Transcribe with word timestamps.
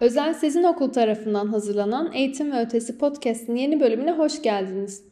Özel 0.00 0.34
Sezin 0.34 0.64
Okul 0.64 0.88
tarafından 0.88 1.46
hazırlanan 1.46 2.10
Eğitim 2.14 2.52
ve 2.52 2.60
Ötesi 2.60 2.98
Podcast'in 2.98 3.56
yeni 3.56 3.80
bölümüne 3.80 4.12
hoş 4.12 4.42
geldiniz. 4.42 5.02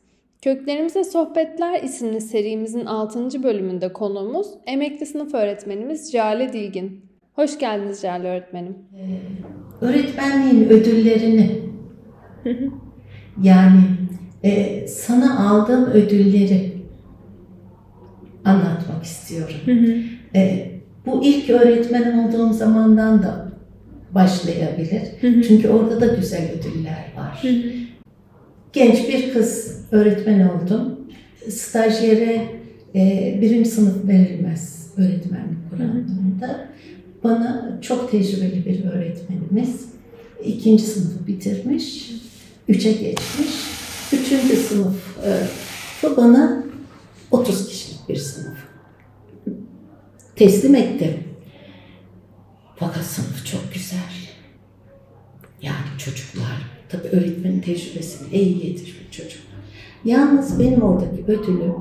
Köklerimize 0.42 1.04
Sohbetler 1.04 1.82
isimli 1.82 2.20
serimizin 2.20 2.86
6. 2.86 3.42
bölümünde 3.42 3.92
konuğumuz 3.92 4.46
emekli 4.66 5.06
sınıf 5.06 5.34
öğretmenimiz 5.34 6.12
Cale 6.12 6.52
Dilgin. 6.52 7.04
Hoş 7.34 7.58
geldiniz 7.58 8.02
Cale 8.02 8.28
öğretmenim. 8.28 8.76
Ee, 8.96 9.84
öğretmenliğin 9.84 10.68
ödüllerini 10.68 11.60
yani 13.42 13.80
e, 14.42 14.86
sana 14.88 15.50
aldığım 15.50 15.84
ödülleri 15.84 16.72
anlatmak 18.44 19.04
istiyorum. 19.04 19.56
E, 20.34 20.70
bu 21.06 21.24
ilk 21.24 21.50
öğretmen 21.50 22.18
olduğum 22.18 22.52
zamandan 22.52 23.22
da 23.22 23.55
başlayabilir. 24.16 25.02
Çünkü 25.20 25.68
orada 25.68 26.00
da 26.00 26.06
güzel 26.06 26.50
ödüller 26.52 27.12
var. 27.16 27.42
Genç 28.72 29.08
bir 29.08 29.32
kız 29.32 29.80
öğretmen 29.90 30.48
oldum. 30.48 31.00
Stajyere 31.48 32.46
e, 32.94 33.38
birinci 33.40 33.70
sınıf 33.70 34.08
verilmez 34.08 34.92
öğretmenlik 34.96 35.70
kurandığında. 35.70 36.68
Bana 37.24 37.78
çok 37.82 38.10
tecrübeli 38.10 38.64
bir 38.66 38.84
öğretmenimiz 38.84 39.86
ikinci 40.44 40.82
sınıfı 40.84 41.26
bitirmiş, 41.26 42.12
üçe 42.68 42.92
geçmiş. 42.92 43.66
Üçüncü 44.12 44.56
sınıf 44.56 45.18
e, 45.26 46.16
bana 46.16 46.64
30 47.30 47.68
kişilik 47.68 48.08
bir 48.08 48.16
sınıf 48.16 48.58
teslim 50.36 50.74
etti. 50.74 51.26
Fakat 52.76 53.04
sınıf 53.04 53.46
çok 53.46 53.74
güzel. 53.74 53.98
Yani 55.62 55.98
çocuklar, 55.98 56.70
tabii 56.88 57.08
öğretmenin 57.08 57.60
tecrübesiyle 58.30 58.62
iyi 58.62 58.76
çocuklar. 59.10 59.56
Yalnız 60.04 60.60
benim 60.60 60.82
oradaki 60.82 61.24
ödülüm 61.24 61.74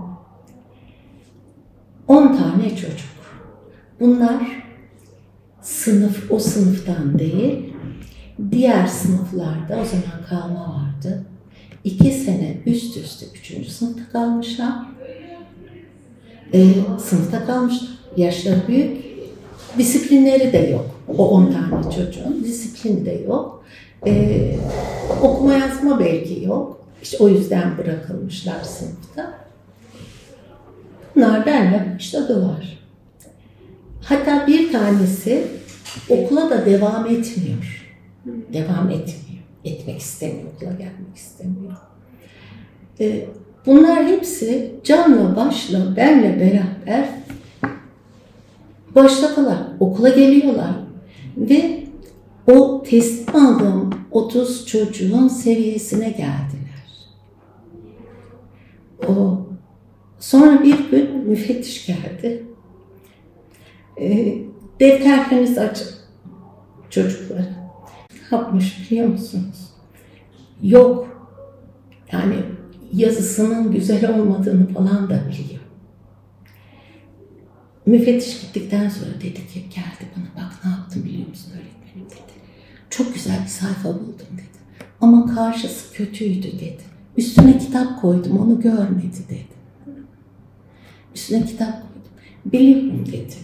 10 2.07 2.37
tane 2.37 2.69
çocuk. 2.69 3.15
Bunlar 3.99 4.65
sınıf 5.61 6.31
o 6.31 6.39
sınıftan 6.39 7.19
değil, 7.19 7.73
diğer 8.51 8.87
sınıflarda 8.87 9.79
o 9.81 9.85
zaman 9.85 10.25
kalma 10.29 10.75
vardı. 10.75 11.25
İki 11.83 12.11
sene 12.11 12.57
üst 12.65 12.97
üste 12.97 13.25
üçüncü 13.39 13.69
sınıfta 13.69 14.11
kalmışlar. 14.11 14.73
Ee, 16.53 16.65
sınıfta 16.99 17.45
kalmışlar. 17.45 17.89
Yaşları 18.17 18.67
büyük. 18.67 19.05
Disiplinleri 19.77 20.53
de 20.53 20.57
yok. 20.57 20.85
O 21.17 21.29
on 21.29 21.51
tane 21.51 21.83
çocuğun 21.83 22.43
disiplini 22.43 23.05
de 23.05 23.11
yok. 23.11 23.63
Ee, 24.07 24.55
okuma 25.21 25.53
yazma 25.53 25.99
belki 25.99 26.43
yok. 26.43 26.85
İşte 27.01 27.17
o 27.19 27.29
yüzden 27.29 27.77
bırakılmışlar 27.77 28.63
sınıfta. 28.63 29.33
Bunlar 31.15 31.45
benimle 31.45 31.93
başladılar. 31.95 32.79
Hatta 34.01 34.47
bir 34.47 34.71
tanesi 34.71 35.47
okula 36.09 36.49
da 36.49 36.65
devam 36.65 37.05
etmiyor. 37.05 37.95
Devam 38.53 38.89
etmiyor. 38.89 39.43
Etmek 39.65 39.99
istemiyor, 39.99 40.47
okula 40.55 40.71
gelmek 40.71 41.15
istemiyor. 41.15 41.73
Ee, 42.99 43.25
bunlar 43.65 44.05
hepsi 44.05 44.75
canla 44.83 45.35
başla 45.35 45.95
benle 45.95 46.39
beraber 46.39 47.09
başladılar. 48.95 49.57
Okula 49.79 50.09
geliyorlar. 50.09 50.75
Ve 51.37 51.83
o 52.47 52.83
teslim 52.89 53.35
aldığım 53.35 53.89
30 54.15 54.65
çocuğun 54.67 55.27
seviyesine 55.27 56.09
geldiler. 56.09 56.85
O 59.07 59.45
Sonra 60.19 60.63
bir 60.63 60.89
gün 60.89 61.17
müfettiş 61.27 61.85
geldi. 61.85 62.45
E, 64.01 64.37
defterlerinizi 64.79 65.61
açın 65.61 65.87
çocuklara. 66.89 67.45
Yapmış 68.31 68.91
biliyor 68.91 69.07
musunuz? 69.07 69.69
Yok. 70.61 71.29
Yani 72.11 72.35
yazısının 72.93 73.71
güzel 73.71 74.19
olmadığını 74.19 74.67
falan 74.67 75.09
da 75.09 75.23
biliyor. 75.27 75.61
Müfettiş 77.85 78.41
gittikten 78.41 78.89
sonra 78.89 79.11
dedi 79.15 79.47
ki 79.47 79.65
geldi 79.69 80.11
bana 80.17 80.45
bak 80.45 80.65
ne 80.65 80.71
yaptım 80.71 81.03
biliyor 81.03 81.27
musun 81.27 81.51
öğretmenim 81.51 82.09
dedi. 82.09 82.35
Çok 82.97 83.13
güzel 83.13 83.43
bir 83.43 83.49
sayfa 83.49 83.89
buldum 83.89 84.27
dedi. 84.33 84.65
Ama 85.01 85.35
karşısı 85.35 85.93
kötüydü 85.93 86.47
dedi. 86.47 86.77
Üstüne 87.17 87.57
kitap 87.57 88.01
koydum 88.01 88.37
onu 88.37 88.61
görmedi 88.61 89.17
dedi. 89.29 89.45
Üstüne 91.15 91.45
kitap 91.45 91.73
koydum. 91.73 92.11
Biliyorum 92.45 93.05
dedi. 93.05 93.35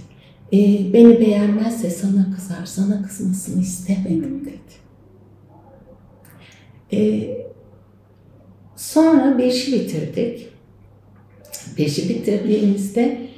Ee, 0.53 0.93
beni 0.93 1.19
beğenmezse 1.19 1.89
sana 1.89 2.35
kızar, 2.35 2.65
sana 2.65 3.03
kızmasını 3.03 3.61
istemedim 3.61 4.45
dedi. 4.45 4.73
Ee, 6.93 7.37
sonra 8.75 9.37
beşi 9.37 9.71
bitirdik. 9.73 10.47
Beşi 11.77 12.09
bitirdiğimizde 12.09 13.29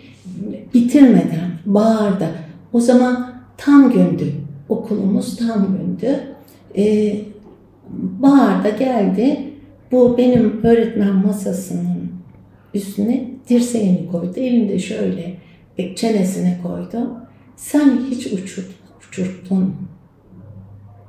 bitirmeden 0.74 1.52
bağırdı. 1.66 2.30
O 2.74 2.80
zaman 2.80 3.44
tam 3.58 3.92
gündü. 3.92 4.34
Okulumuz 4.70 5.38
tam 5.38 5.78
gündü. 5.78 6.20
Ee, 6.78 7.22
bağırda 7.90 8.70
geldi. 8.70 9.54
Bu 9.92 10.18
benim 10.18 10.64
öğretmen 10.64 11.16
masasının 11.16 12.12
üstüne 12.74 13.30
dirseğini 13.50 14.12
koydu. 14.12 14.34
Elinde 14.40 14.80
şöyle 14.80 15.38
çenesine 15.96 16.60
koydu. 16.64 17.18
Sen 17.56 18.02
hiç 18.10 18.28
uçurt, 18.28 18.70
uçurttun 19.08 19.76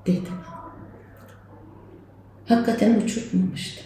dedi. 0.07 0.29
Hakikaten 2.47 3.01
uçurtmamıştım. 3.01 3.85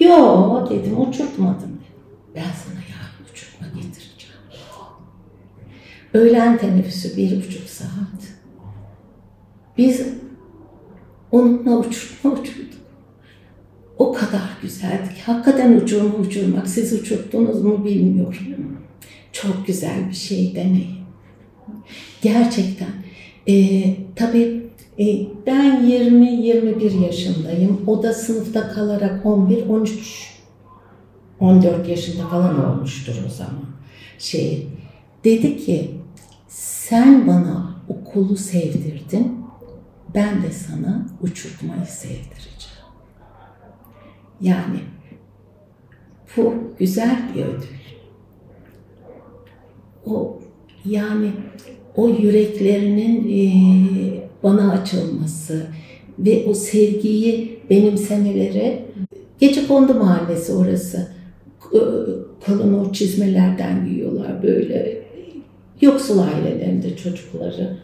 Yo 0.00 0.70
dedim 0.70 1.00
uçurtmadım. 1.00 1.80
Ben 2.34 2.40
sana 2.40 2.80
yarın 2.90 3.32
uçurtma 3.32 3.66
getireceğim. 3.66 4.34
Öğlen 6.14 6.58
teneffüsü 6.58 7.16
bir 7.16 7.36
buçuk 7.36 7.68
saat. 7.68 8.23
Biz 9.78 10.06
onunla 11.32 11.78
uçurtma 11.78 12.30
uçurduk. 12.30 12.74
O 13.98 14.12
kadar 14.12 14.58
güzeldi 14.62 15.14
ki 15.14 15.22
hakikaten 15.26 15.72
uçurma 15.76 16.14
uçurmak. 16.14 16.68
Siz 16.68 16.92
uçurttunuz 16.92 17.62
mu 17.62 17.84
bilmiyorum. 17.84 18.78
Çok 19.32 19.66
güzel 19.66 20.08
bir 20.08 20.14
şey 20.14 20.54
deneyin. 20.54 20.98
Gerçekten. 22.22 22.88
E, 23.48 23.84
tabii 24.16 24.62
e, 24.98 25.04
ben 25.46 25.90
20-21 25.90 27.06
yaşındayım. 27.06 27.80
O 27.86 28.02
da 28.02 28.12
sınıfta 28.12 28.68
kalarak 28.68 29.24
11-13 29.24 30.34
14 31.40 31.88
yaşında 31.88 32.26
falan 32.26 32.70
olmuştur 32.70 33.14
o 33.26 33.30
zaman. 33.30 33.64
Şey 34.18 34.66
dedi 35.24 35.56
ki 35.56 35.90
sen 36.48 37.26
bana 37.26 37.76
okulu 37.88 38.36
sevdirdin. 38.36 39.43
Ben 40.14 40.42
de 40.42 40.50
sana 40.50 41.06
uçurtmayı 41.22 41.86
sevdireceğim. 41.86 42.84
Yani 44.40 44.78
bu 46.36 46.54
güzel 46.78 47.18
bir 47.34 47.44
ödül. 47.44 47.84
O 50.06 50.40
yani 50.84 51.30
o 51.96 52.08
yüreklerinin 52.08 53.28
e, 53.28 53.48
bana 54.42 54.72
açılması 54.72 55.66
ve 56.18 56.44
o 56.46 56.54
sevgiyi 56.54 57.60
benimsemeleri 57.70 58.84
Gece 59.40 59.66
Kondu 59.66 59.94
Mahallesi 59.94 60.52
orası. 60.52 61.08
Kalın 62.46 62.74
o 62.74 62.92
çizmelerden 62.92 63.84
giyiyorlar 63.84 64.42
böyle. 64.42 65.04
Yoksul 65.80 66.18
ailelerinde 66.18 66.96
çocukları. 66.96 67.76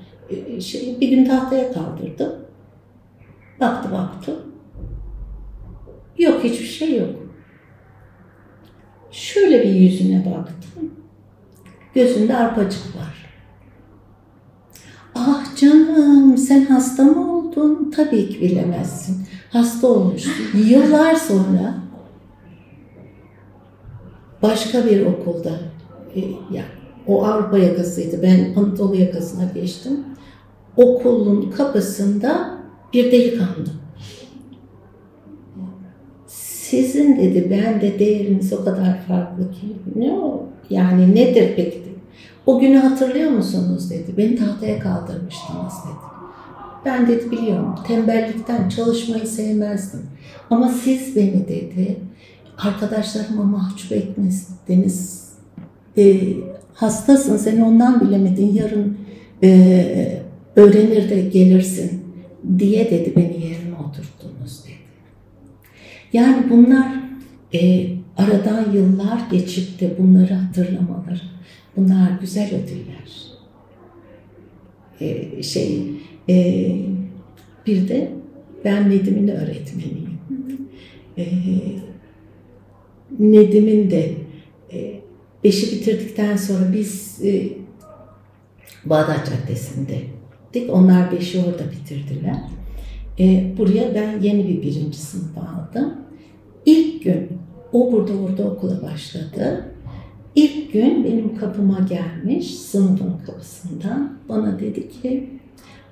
Şey, 0.60 1.00
bir 1.00 1.08
gün 1.08 1.24
tahtaya 1.24 1.72
kaldırdım. 1.72 2.32
Baktı 3.60 3.92
baktı. 3.92 4.36
Yok 6.18 6.44
hiçbir 6.44 6.66
şey 6.66 6.96
yok. 6.98 7.10
Şöyle 9.10 9.62
bir 9.62 9.74
yüzüne 9.74 10.24
baktım. 10.26 10.94
Gözünde 11.94 12.36
arpacık 12.36 12.96
var. 12.96 13.30
Ah 15.14 15.56
canım 15.56 16.36
sen 16.36 16.66
hasta 16.66 17.02
mı 17.02 17.38
oldun? 17.38 17.92
Tabii 17.96 18.28
ki 18.28 18.40
bilemezsin. 18.40 19.26
Hasta 19.52 19.86
olmuşsun. 19.86 20.58
Yıllar 20.66 21.14
sonra 21.14 21.74
başka 24.42 24.86
bir 24.86 25.06
okulda 25.06 25.60
e, 26.14 26.20
ya 26.54 26.64
o 27.06 27.24
Avrupa 27.24 27.58
yakasıydı. 27.58 28.22
Ben 28.22 28.54
Anadolu 28.56 28.96
yakasına 28.96 29.44
geçtim. 29.54 30.00
okulun 30.76 31.50
kapısında 31.50 32.58
bir 32.92 33.12
delikanlı. 33.12 33.70
Sizin 36.26 37.16
dedi 37.16 37.48
ben 37.50 37.80
de 37.80 37.98
değeriniz 37.98 38.52
o 38.52 38.64
kadar 38.64 39.00
farklı 39.08 39.50
ki. 39.52 39.76
Ne 39.96 40.12
o? 40.12 40.46
Yani 40.70 41.14
nedir 41.14 41.52
peki? 41.56 41.82
O 42.46 42.58
günü 42.58 42.76
hatırlıyor 42.76 43.30
musunuz 43.30 43.90
dedi. 43.90 44.16
Beni 44.16 44.36
tahtaya 44.36 44.78
kaldırmıştınız 44.78 45.72
dedi. 45.84 46.10
Ben 46.84 47.08
dedi 47.08 47.30
biliyorum 47.30 47.74
tembellikten 47.86 48.68
çalışmayı 48.68 49.26
sevmezdim. 49.26 50.00
Ama 50.50 50.68
siz 50.68 51.16
beni 51.16 51.48
dedi 51.48 51.96
arkadaşlarıma 52.58 53.42
mahcup 53.42 53.92
etmediniz. 53.92 55.30
E, 55.96 56.20
hastasın 56.80 57.36
seni 57.36 57.64
ondan 57.64 58.00
bilemedin 58.00 58.54
yarın 58.54 58.98
e, 59.42 60.22
öğrenir 60.56 61.10
de 61.10 61.20
gelirsin 61.20 62.04
diye 62.58 62.90
dedi 62.90 63.12
beni 63.16 63.46
yerine 63.46 63.74
oturttunuz 63.88 64.64
dedi. 64.64 64.74
Yani 66.12 66.50
bunlar 66.50 67.00
e, 67.54 67.86
aradan 68.16 68.72
yıllar 68.72 69.20
geçip 69.30 69.80
de 69.80 69.94
bunları 69.98 70.34
hatırlamaları 70.34 71.20
bunlar 71.76 72.10
güzel 72.20 72.48
ödüller. 72.48 73.30
E, 75.00 75.42
şey 75.42 75.82
e, 76.28 76.66
bir 77.66 77.88
de 77.88 78.10
ben 78.64 78.90
Nedim'in 78.90 79.28
öğretmeniyim. 79.28 80.18
E, 81.18 81.24
Nedim'in 83.18 83.90
de 83.90 84.12
e, 84.72 84.99
beşi 85.44 85.72
bitirdikten 85.72 86.36
sonra 86.36 86.72
biz 86.72 87.20
e, 87.24 87.48
Bağdat 88.84 89.30
Caddesi'ndeydik. 89.30 90.70
Onlar 90.70 91.12
beşi 91.12 91.38
orada 91.38 91.72
bitirdiler. 91.72 92.40
E, 93.18 93.54
buraya 93.58 93.94
ben 93.94 94.20
yeni 94.20 94.48
bir 94.48 94.62
birinci 94.62 94.98
sınıf 94.98 95.38
aldım. 95.38 95.94
İlk 96.66 97.04
gün 97.04 97.28
o 97.72 97.92
burada 97.92 98.12
orada 98.12 98.44
okula 98.44 98.82
başladı. 98.82 99.64
İlk 100.34 100.72
gün 100.72 101.04
benim 101.04 101.36
kapıma 101.36 101.78
gelmiş 101.78 102.54
sınıfın 102.54 103.14
kapısından 103.26 104.18
bana 104.28 104.60
dedi 104.60 104.88
ki 104.88 105.30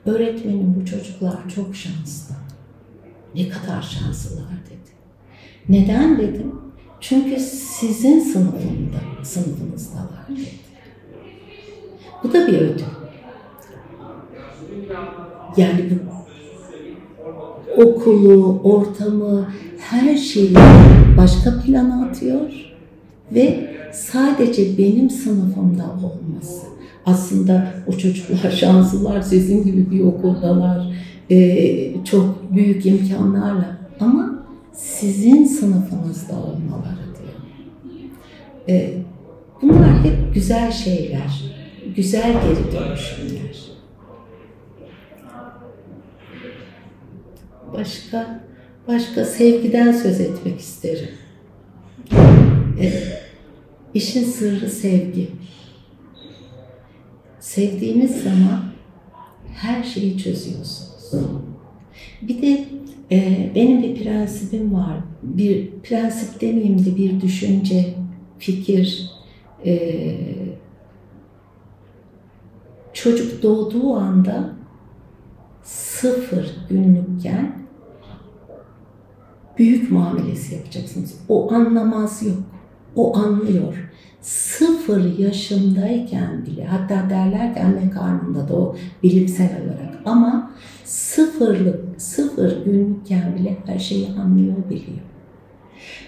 öğretmenim 0.06 0.75
bu 0.81 0.87
çocuklar 0.87 1.49
çok 1.55 1.77
şanslı. 1.77 2.35
Ne 3.35 3.49
kadar 3.49 3.83
şanslılar 3.83 4.53
dedi. 4.67 4.91
Neden 5.69 6.19
dedim? 6.19 6.68
Çünkü 7.00 7.41
sizin 7.41 8.21
sınıfında, 8.21 8.99
sınıfınızdalar 9.23 10.29
dedi. 10.29 10.41
Bu 12.25 12.33
da 12.33 12.47
bir 12.47 12.61
ödül. 12.61 12.85
Yani 15.56 15.91
bu 15.91 16.19
okulu, 17.83 18.61
ortamı, 18.65 19.49
her 19.79 20.17
şeyi 20.17 20.55
başka 21.17 21.61
plana 21.61 22.06
atıyor 22.06 22.50
ve 23.33 23.71
sadece 23.93 24.79
benim 24.79 25.11
sınıfımda 25.11 25.85
olması. 25.85 26.67
Aslında 27.06 27.73
o 27.87 27.93
çocuklar 27.93 28.50
şanslılar, 28.61 29.23
sizin 29.23 29.65
gibi 29.65 29.91
bir 29.91 30.00
okuldalar, 30.00 30.93
çok 32.05 32.53
büyük 32.55 32.87
imkanlarla 32.87 33.79
ama 34.00 34.38
sizin 34.79 35.45
sınıfınızda 35.45 36.33
olmaları 36.37 37.09
diyor. 37.19 37.39
E, 38.69 38.99
bunlar 39.63 40.05
hep 40.05 40.35
güzel 40.35 40.73
şeyler, 40.73 41.45
güzel 41.97 42.33
geri 42.33 42.73
dönüşümler. 42.73 43.69
Başka 47.73 48.41
başka 48.89 49.25
sevgiden 49.25 49.93
söz 49.93 50.21
etmek 50.21 50.61
isterim. 50.61 51.11
Evet. 52.81 53.23
İşin 53.95 54.25
sırrı 54.25 54.71
sevgi. 54.71 55.29
Sevdiğiniz 57.41 58.23
zaman 58.23 58.65
her 59.55 59.83
şeyi 59.83 60.19
çözüyorsunuz. 60.19 61.39
Bir 62.23 62.43
de 62.43 62.65
e, 63.11 63.50
benim 63.55 63.82
bir 63.82 64.03
prensibim 64.05 64.75
var. 64.75 64.97
Bir 65.23 65.70
prensip 65.70 66.41
demeyeyim 66.41 66.85
de 66.85 66.97
bir 66.97 67.20
düşünce, 67.20 67.94
fikir. 68.38 69.11
E, 69.67 70.17
çocuk 72.93 73.43
doğduğu 73.43 73.94
anda 73.94 74.53
sıfır 75.62 76.56
günlükken 76.69 77.59
büyük 79.59 79.91
muamelesi 79.91 80.55
yapacaksınız. 80.55 81.14
O 81.29 81.53
anlamaz 81.53 82.23
yok. 82.26 82.38
O 82.97 83.17
anlıyor. 83.17 83.91
Sıfır 84.21 85.19
yaşındayken 85.19 86.47
bile 86.47 86.64
hatta 86.64 87.11
derler 87.11 87.55
ki 87.55 87.61
anne 87.61 87.91
karnında 87.91 88.49
da 88.49 88.56
o 88.56 88.76
bilimsel 89.03 89.50
olarak 89.64 90.03
ama 90.05 90.50
sıfırlık, 90.88 92.02
sıfır 92.02 92.64
günlükken 92.64 93.35
bile 93.38 93.56
her 93.67 93.79
şeyi 93.79 94.08
anlıyor, 94.08 94.56
biliyor. 94.70 94.99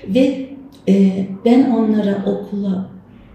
Ve 0.08 0.48
e, 0.88 1.26
ben 1.44 1.70
onlara 1.70 2.24
okula 2.26 2.90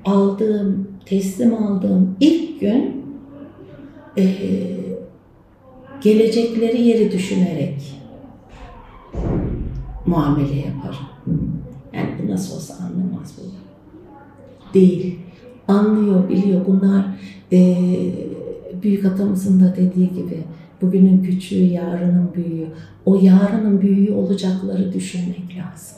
aldığım, 0.06 0.88
teslim 1.06 1.54
aldığım 1.54 2.16
ilk 2.20 2.60
gün 2.60 3.06
e, 4.18 4.26
gelecekleri 6.02 6.82
yeri 6.82 7.12
düşünerek 7.12 8.02
muamele 10.06 10.56
yaparım. 10.56 11.08
Yani 11.94 12.10
bu 12.24 12.32
nasıl 12.32 12.56
olsa 12.56 12.74
anlamaz 12.74 13.34
bu. 13.38 13.44
Değil. 14.74 15.20
Anlıyor, 15.68 16.30
biliyor. 16.30 16.66
Bunlar 16.68 17.06
e, 17.52 17.78
büyük 18.84 19.06
atamızın 19.06 19.60
da 19.60 19.76
dediği 19.76 20.10
gibi 20.10 20.44
bugünün 20.82 21.24
küçüğü, 21.24 21.64
yarının 21.64 22.34
büyüğü. 22.36 22.68
O 23.06 23.16
yarının 23.16 23.82
büyüğü 23.82 24.14
olacakları 24.14 24.94
düşünmek 24.94 25.58
lazım. 25.58 25.98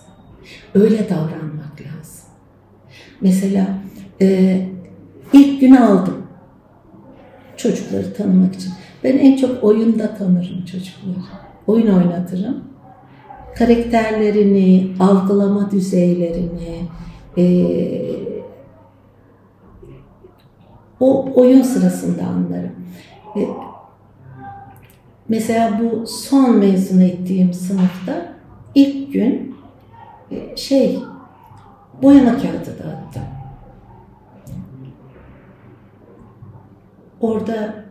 Öyle 0.75 1.09
davranmak 1.09 1.81
lazım. 1.81 2.25
Mesela 3.21 3.68
e, 4.21 4.62
ilk 5.33 5.62
günü 5.62 5.79
aldım 5.79 6.18
çocukları 7.57 8.13
tanımak 8.13 8.56
için. 8.56 8.71
Ben 9.04 9.18
en 9.18 9.37
çok 9.37 9.63
oyunda 9.63 10.16
tanırım 10.16 10.66
çocukları. 10.66 11.16
Oyun 11.68 11.87
oynatırım 11.87 12.68
karakterlerini, 13.57 14.94
algılama 14.99 15.71
düzeylerini, 15.71 16.81
e, 17.37 17.45
o 20.99 21.30
oyun 21.35 21.61
sırasında 21.61 22.23
anlarım. 22.23 22.71
E, 23.35 23.47
mesela 25.30 25.81
bu 25.84 26.07
son 26.07 26.57
mezun 26.57 27.02
ettiğim 27.02 27.54
sınıfta 27.54 28.34
ilk 28.76 29.14
gün 29.14 29.56
e, 30.31 30.57
şey 30.57 31.00
boyama 32.02 32.31
kağıdı 32.31 32.80
dağıttım. 32.84 33.24
Orada 37.22 37.86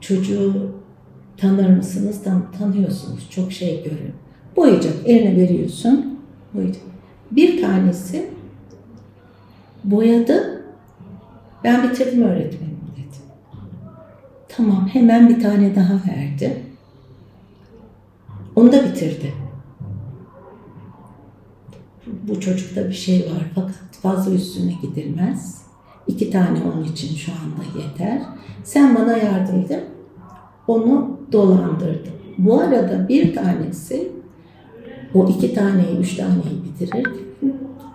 çocuğu 0.00 0.70
tanır 1.36 1.68
mısınız? 1.68 2.22
Tan 2.22 2.52
tanıyorsunuz. 2.58 3.30
Çok 3.30 3.52
şey 3.52 3.76
görüyor. 3.76 4.12
Boyayacak. 4.56 4.94
Eline 5.04 5.36
veriyorsun. 5.36 6.18
Boyayacak. 6.54 6.82
Bir 7.30 7.62
tanesi 7.62 8.30
boyadı. 9.84 10.64
Ben 11.64 11.82
bitirdim 11.82 12.22
öğretmenim. 12.22 12.79
Tamam 14.56 14.88
hemen 14.92 15.28
bir 15.28 15.42
tane 15.42 15.76
daha 15.76 15.94
verdi. 15.94 16.62
Onu 18.56 18.72
da 18.72 18.84
bitirdi. 18.84 19.32
Bu 22.06 22.40
çocukta 22.40 22.88
bir 22.88 22.94
şey 22.94 23.20
var 23.20 23.44
fakat 23.54 23.74
fazla 24.02 24.34
üstüne 24.34 24.72
gidilmez. 24.82 25.62
İki 26.06 26.30
tane 26.30 26.58
onun 26.62 26.84
için 26.84 27.16
şu 27.16 27.32
anda 27.32 27.78
yeter. 27.82 28.22
Sen 28.64 28.94
bana 28.94 29.16
yardım 29.16 29.60
edin. 29.60 29.80
Onu 30.66 31.20
dolandırdım. 31.32 32.12
Bu 32.38 32.60
arada 32.60 33.08
bir 33.08 33.34
tanesi 33.34 34.12
o 35.14 35.28
iki 35.28 35.54
taneyi, 35.54 35.96
üç 35.96 36.16
taneyi 36.16 36.64
bitirir. 36.64 37.06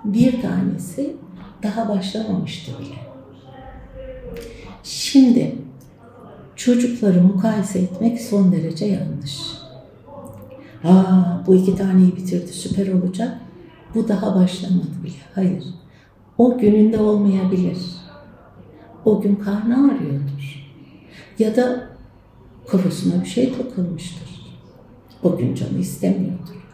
Bir 0.06 0.42
tanesi 0.42 1.16
daha 1.64 1.90
başlamamıştı 1.90 2.72
bile. 2.80 2.96
Şimdi 4.84 5.56
çocukları 6.66 7.22
mukayese 7.22 7.80
etmek 7.80 8.22
son 8.22 8.52
derece 8.52 8.86
yanlış. 8.86 9.42
Aa, 10.84 11.48
bu 11.48 11.56
iki 11.56 11.76
taneyi 11.76 12.16
bitirdi 12.16 12.48
süper 12.48 12.94
olacak. 12.94 13.38
Bu 13.96 14.08
daha 14.08 14.36
başlamadı 14.36 15.04
bile. 15.04 15.14
Hayır. 15.36 15.64
O 16.38 16.58
gününde 16.58 16.98
olmayabilir. 16.98 17.78
O 19.06 19.22
gün 19.22 19.36
karnı 19.36 19.76
ağrıyordur. 19.76 20.66
Ya 21.40 21.56
da 21.56 21.90
kafasına 22.68 23.24
bir 23.24 23.30
şey 23.30 23.54
takılmıştır. 23.54 24.56
O 25.24 25.38
gün 25.38 25.56
canı 25.56 25.78
istemiyordur. 25.80 26.66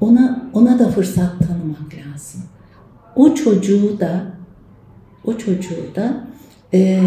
Ona, 0.00 0.50
ona 0.52 0.78
da 0.78 0.88
fırsat 0.88 1.38
tanımak 1.38 1.94
lazım. 1.94 2.42
O 3.16 3.34
çocuğu 3.34 4.00
da 4.00 4.22
o 5.24 5.38
çocuğu 5.38 5.94
da 5.96 6.26
e, 6.74 7.02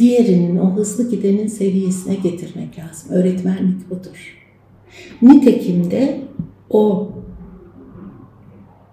diğerinin, 0.00 0.56
o 0.56 0.76
hızlı 0.76 1.10
gidenin 1.10 1.46
seviyesine 1.46 2.14
getirmek 2.14 2.78
lazım. 2.78 3.10
Öğretmenlik 3.10 3.90
budur. 3.90 4.36
Nitekim 5.22 5.90
de 5.90 6.20
o 6.70 7.12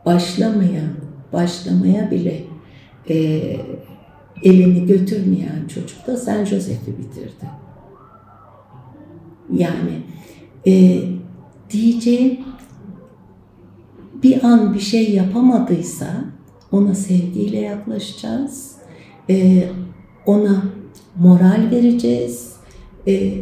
başlamayan, 0.06 0.92
başlamaya 1.34 2.12
bile 2.12 2.44
e, 3.10 3.16
elini 4.44 4.86
götürmeyen 4.86 5.68
çocuk 5.68 6.08
da 6.08 6.18
Saint 6.18 6.48
Joseph'i 6.48 6.98
bitirdi. 6.98 7.50
Yani 9.54 10.02
e, 10.68 11.02
diyeceğim 11.70 12.40
bir 14.24 14.44
an 14.44 14.74
bir 14.74 14.80
şey 14.80 15.14
yapamadıysa 15.14 16.08
ona 16.72 16.96
sevgiyle 16.96 17.60
yaklaşacağız. 17.60 18.76
E, 19.30 19.64
ona 20.26 20.64
moral 21.20 21.72
vereceğiz. 21.72 22.54
E, 23.08 23.34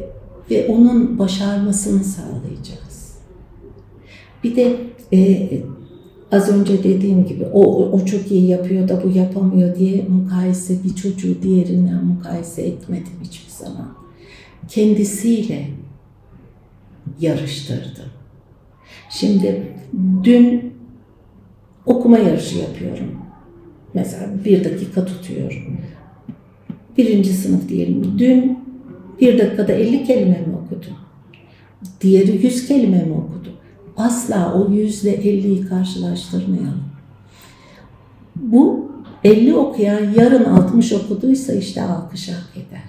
ve 0.51 0.67
onun 0.67 1.19
başarmasını 1.19 2.03
sağlayacağız. 2.03 3.17
Bir 4.43 4.55
de 4.55 4.77
e, 5.13 5.49
az 6.31 6.49
önce 6.49 6.83
dediğim 6.83 7.25
gibi 7.25 7.45
o, 7.45 7.89
o 7.91 8.05
çok 8.05 8.31
iyi 8.31 8.47
yapıyor 8.47 8.87
da 8.87 9.03
bu 9.03 9.17
yapamıyor 9.17 9.75
diye 9.75 10.03
mukayese 10.03 10.83
bir 10.83 10.95
çocuğu 10.95 11.41
diğerinden 11.41 12.05
mukayese 12.05 12.61
etmedim 12.61 13.13
hiçbir 13.23 13.51
zaman. 13.51 13.95
Kendisiyle 14.67 15.67
yarıştırdım. 17.19 18.09
Şimdi 19.09 19.73
dün 20.23 20.73
okuma 21.85 22.17
yarışı 22.17 22.57
yapıyorum. 22.57 23.11
Mesela 23.93 24.27
bir 24.45 24.63
dakika 24.63 25.05
tutuyorum. 25.05 25.77
Birinci 26.97 27.33
sınıf 27.33 27.69
diyelim. 27.69 28.19
Dün 28.19 28.59
bir 29.21 29.39
dakikada 29.39 29.73
50 29.73 30.03
kelime 30.03 30.39
mi 30.47 30.55
okudum? 30.65 30.93
Diğeri 32.01 32.45
100 32.45 32.67
kelime 32.67 33.03
mi 33.03 33.13
okudu? 33.13 33.49
Asla 33.97 34.53
o 34.53 34.71
100 34.71 35.03
ile 35.03 35.15
50'yi 35.15 35.65
karşılaştırmayalım. 35.65 36.83
Bu 38.35 38.91
50 39.23 39.55
okuyan 39.55 39.99
yarın 40.17 40.45
60 40.45 40.93
okuduysa 40.93 41.53
işte 41.53 41.81
alkış 41.81 42.29
hak 42.29 42.57
eder. 42.57 42.81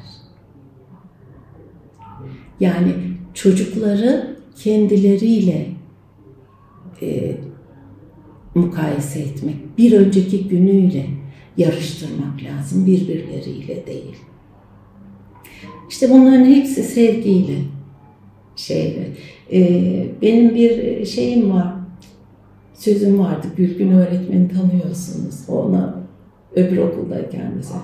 Yani 2.60 2.94
çocukları 3.34 4.36
kendileriyle 4.56 5.66
e, 7.02 7.36
mukayese 8.54 9.20
etmek, 9.20 9.78
bir 9.78 9.92
önceki 9.92 10.48
günüyle 10.48 11.06
yarıştırmak 11.56 12.42
lazım, 12.42 12.86
birbirleriyle 12.86 13.86
değil. 13.86 14.16
İşte 15.88 16.10
bunların 16.10 16.44
hepsi 16.44 16.82
sevgiyle, 16.82 17.58
şeyle. 18.56 19.12
Ee, 19.52 20.06
benim 20.22 20.54
bir 20.54 21.04
şeyim 21.06 21.50
var, 21.50 21.74
sözüm 22.74 23.18
vardı, 23.18 23.46
Gülgün 23.56 23.90
öğretmeni 23.90 24.48
tanıyorsunuz. 24.48 25.48
Ona 25.48 25.94
öbür 26.54 26.78
okuldayken 26.78 27.52
mesela. 27.56 27.82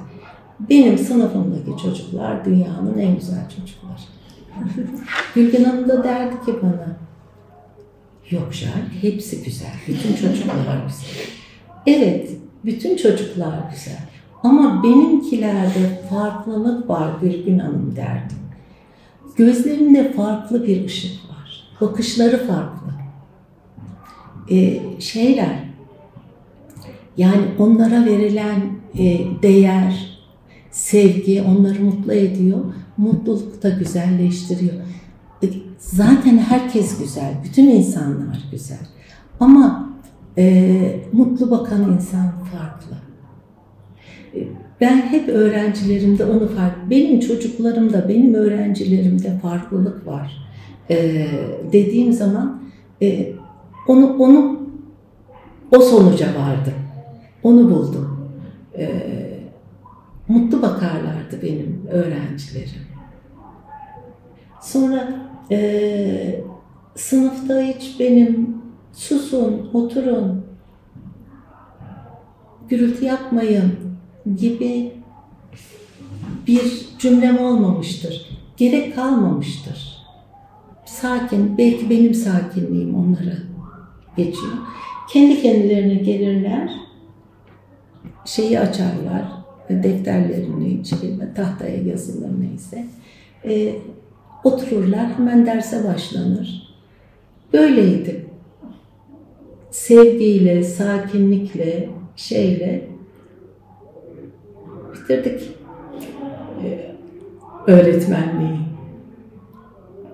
Benim 0.71 0.99
sınıfımdaki 0.99 1.83
çocuklar 1.83 2.45
dünyanın 2.45 2.99
en 2.99 3.17
güzel 3.17 3.49
çocukları. 3.49 3.93
Gülgün 5.35 5.65
Hanım 5.65 5.89
da 5.89 6.05
derdi 6.05 6.45
ki 6.45 6.55
bana, 6.63 6.97
yok 8.31 8.53
Jal, 8.53 8.69
hepsi 9.01 9.45
güzel, 9.45 9.75
bütün 9.89 10.15
çocuklar 10.15 10.55
güzel. 10.87 11.27
Evet, 11.87 12.31
bütün 12.65 12.97
çocuklar 12.97 13.59
güzel. 13.71 13.99
Ama 14.43 14.83
benimkilerde 14.83 16.03
farklılık 16.11 16.91
var 16.91 17.11
Gülgün 17.21 17.59
Hanım 17.59 17.97
derdim. 17.97 18.39
Gözlerinde 19.37 20.13
farklı 20.13 20.67
bir 20.67 20.85
ışık 20.85 21.31
var. 21.31 21.69
Bakışları 21.81 22.47
farklı. 22.47 22.93
Ee, 24.51 24.81
şeyler, 25.01 25.65
yani 27.17 27.43
onlara 27.59 28.05
verilen 28.05 28.61
e, 28.99 29.21
değer, 29.43 30.19
sevgi 30.71 31.43
onları 31.43 31.83
mutlu 31.83 32.13
ediyor. 32.13 32.61
Mutluluk 32.97 33.63
da 33.63 33.69
güzelleştiriyor. 33.69 34.75
E, 35.43 35.47
zaten 35.79 36.39
herkes 36.39 36.99
güzel, 36.99 37.35
bütün 37.45 37.67
insanlar 37.67 38.45
güzel. 38.51 38.87
Ama 39.41 39.92
e, 40.39 41.01
mutlu 41.13 41.51
bakan 41.51 41.93
insan 41.93 42.33
farklı. 42.53 42.97
Ben 44.81 44.97
hep 44.97 45.29
öğrencilerimde 45.29 46.25
onu 46.25 46.49
fark, 46.49 46.91
benim 46.91 47.21
çocuklarımda, 47.21 48.09
benim 48.09 48.35
öğrencilerimde 48.35 49.39
farklılık 49.43 50.07
var 50.07 50.43
ee, 50.91 51.27
dediğim 51.73 52.13
zaman 52.13 52.63
e, 53.03 53.33
onu 53.89 54.17
onu 54.19 54.61
o 55.77 55.81
sonuca 55.81 56.27
vardım. 56.27 56.75
Onu 57.43 57.71
buldum. 57.71 58.31
Ee, 58.79 59.39
mutlu 60.29 60.63
bakarlardı 60.63 61.43
benim 61.43 61.87
öğrencilerim. 61.91 62.83
Sonra 64.61 65.09
e, 65.51 66.41
sınıfta 66.95 67.61
hiç 67.61 68.01
benim 68.01 68.62
susun, 68.93 69.71
oturun, 69.73 70.47
gürültü 72.69 73.05
yapmayın 73.05 73.73
gibi 74.37 74.93
bir 76.47 76.89
cümlem 76.99 77.39
olmamıştır. 77.39 78.39
Gerek 78.57 78.95
kalmamıştır. 78.95 80.03
Sakin, 80.85 81.59
belki 81.59 81.91
benim 81.91 82.15
sakinliğim 82.15 82.95
onlara 82.95 83.37
geçiyor. 84.17 84.53
Kendi 85.13 85.43
kendilerine 85.43 85.95
gelirler, 85.95 86.71
şeyi 88.25 88.61
açarlar, 88.61 89.25
defterlerini, 89.69 90.85
çevirme, 90.85 91.35
tahtaya 91.35 91.83
yazılır 91.83 92.31
neyse. 92.41 92.87
E, 93.45 93.75
otururlar, 94.45 95.19
hemen 95.19 95.47
derse 95.47 95.89
başlanır. 95.89 96.77
Böyleydi. 97.53 98.32
Sevgiyle, 99.73 100.65
sakinlikle, 100.65 101.89
şeyle 102.17 102.89
bitirdik 104.95 105.49
ee, 106.63 106.95
öğretmenliği. 107.67 108.59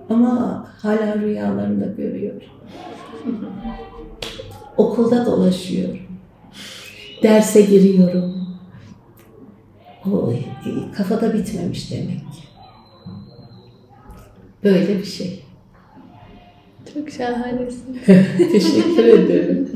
Ama 0.09 0.65
hala 0.81 1.15
rüyalarımda 1.15 1.85
görüyorum. 1.85 2.41
Okulda 4.77 5.25
dolaşıyorum. 5.25 5.99
Derse 7.23 7.61
giriyorum. 7.61 8.47
O 10.11 10.31
e, 10.31 10.41
kafada 10.97 11.33
bitmemiş 11.33 11.91
demek. 11.91 12.23
Böyle 14.63 14.97
bir 14.99 15.05
şey. 15.05 15.48
Çok 16.93 17.09
şahanesin. 17.09 17.99
Teşekkür 18.51 19.05
ederim. 19.05 19.69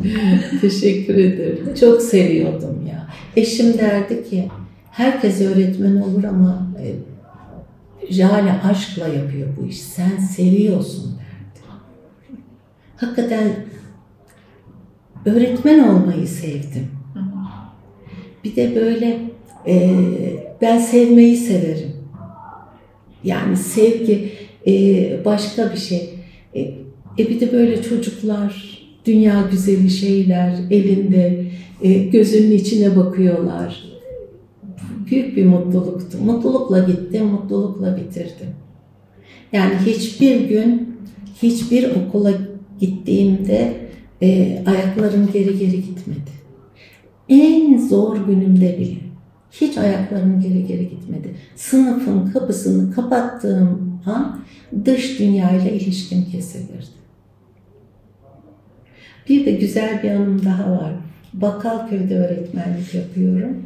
Teşekkür 0.61 1.15
ederim. 1.15 1.73
Çok 1.79 2.01
seviyordum 2.01 2.87
ya. 2.87 3.07
Eşim 3.35 3.77
derdi 3.77 4.29
ki 4.29 4.49
herkes 4.91 5.41
öğretmen 5.41 5.95
olur 5.95 6.23
ama 6.23 6.67
e, 6.83 6.87
Jale 8.13 8.51
aşkla 8.63 9.07
yapıyor 9.07 9.47
bu 9.61 9.67
iş. 9.67 9.81
Sen 9.81 10.17
seviyorsun 10.17 11.11
derdi. 11.11 11.65
Hakikaten 12.97 13.49
öğretmen 15.25 15.79
olmayı 15.79 16.27
sevdim. 16.27 16.87
Bir 18.43 18.55
de 18.55 18.75
böyle 18.75 19.19
e, 19.67 19.95
ben 20.61 20.77
sevmeyi 20.77 21.37
severim. 21.37 21.93
Yani 23.23 23.57
sevgi 23.57 24.31
e, 24.67 25.25
başka 25.25 25.71
bir 25.71 25.77
şey. 25.77 26.09
E, 26.55 26.82
e 27.19 27.29
bir 27.29 27.39
de 27.39 27.51
böyle 27.51 27.81
çocuklar, 27.81 28.79
dünya 29.05 29.47
güzeli 29.51 29.89
şeyler 29.89 30.55
elinde, 30.71 31.45
e, 31.81 31.93
gözünün 31.93 32.51
içine 32.51 32.95
bakıyorlar 32.95 33.93
büyük 35.13 35.37
bir 35.37 35.45
mutluluktu. 35.45 36.17
Mutlulukla 36.17 36.79
gittim, 36.79 37.25
mutlulukla 37.25 37.97
bitirdim. 37.97 38.49
Yani 39.51 39.73
hiçbir 39.85 40.49
gün, 40.49 40.97
hiçbir 41.41 41.91
okula 41.95 42.31
gittiğimde 42.79 43.73
e, 44.21 44.59
ayaklarım 44.65 45.29
geri 45.33 45.57
geri 45.59 45.81
gitmedi. 45.81 46.33
En 47.29 47.77
zor 47.77 48.17
günümde 48.27 48.77
bile. 48.79 48.97
Hiç 49.51 49.77
ayaklarım 49.77 50.41
geri 50.41 50.67
geri 50.67 50.89
gitmedi. 50.89 51.35
Sınıfın 51.55 52.31
kapısını 52.31 52.93
kapattığım 52.93 53.99
an 54.05 54.39
dış 54.85 55.19
dünyayla 55.19 55.69
ilişkim 55.69 56.25
kesilirdi. 56.31 57.02
Bir 59.29 59.45
de 59.45 59.51
güzel 59.51 60.03
bir 60.03 60.11
anım 60.11 60.45
daha 60.45 60.71
var. 60.71 60.93
Bakkalköy'de 61.33 62.19
öğretmenlik 62.19 62.93
yapıyorum. 62.93 63.65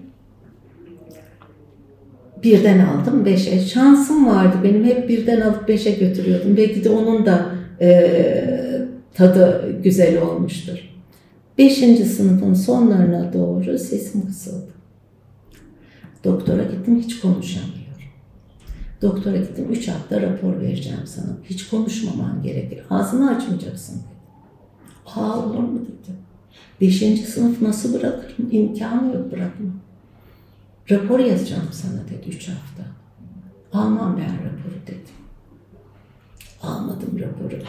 Birden 2.43 2.79
aldım 2.79 3.25
beşe. 3.25 3.59
Şansım 3.59 4.27
vardı 4.27 4.57
benim 4.63 4.83
hep 4.83 5.09
birden 5.09 5.41
alıp 5.41 5.67
beşe 5.67 5.91
götürüyordum. 5.91 6.57
Belki 6.57 6.83
de 6.83 6.89
onun 6.89 7.25
da 7.25 7.45
e, 7.81 8.87
tadı 9.13 9.75
güzel 9.83 10.21
olmuştur. 10.21 10.89
Beşinci 11.57 12.05
sınıfın 12.05 12.53
sonlarına 12.53 13.33
doğru 13.33 13.79
sesim 13.79 14.27
kısıldı. 14.27 14.71
Doktora 16.23 16.63
gittim 16.63 16.99
hiç 16.99 17.19
konuşamıyorum. 17.19 17.77
Doktora 19.01 19.37
gittim 19.37 19.67
üç 19.71 19.87
hafta 19.87 20.21
rapor 20.21 20.61
vereceğim 20.61 20.99
sana. 21.05 21.37
Hiç 21.43 21.67
konuşmaman 21.67 22.43
gerekir. 22.43 22.79
Ağzını 22.89 23.35
açmayacaksın 23.35 24.01
Aa 25.15 25.39
olur 25.39 25.63
mu 25.63 25.79
dedi. 25.81 26.17
Beşinci 26.81 27.21
sınıf 27.21 27.61
nasıl 27.61 27.93
bırakırım? 27.93 28.49
İmkanı 28.51 29.15
yok 29.15 29.31
bırakma. 29.31 29.67
Rapor 30.89 31.19
yazacağım 31.19 31.69
sana 31.71 32.07
dedi 32.09 32.29
üç 32.35 32.49
hafta. 32.49 32.83
Almam 33.73 34.17
ben 34.17 34.33
raporu 34.33 34.81
dedim. 34.87 35.17
Almadım 36.61 37.19
raporu. 37.19 37.61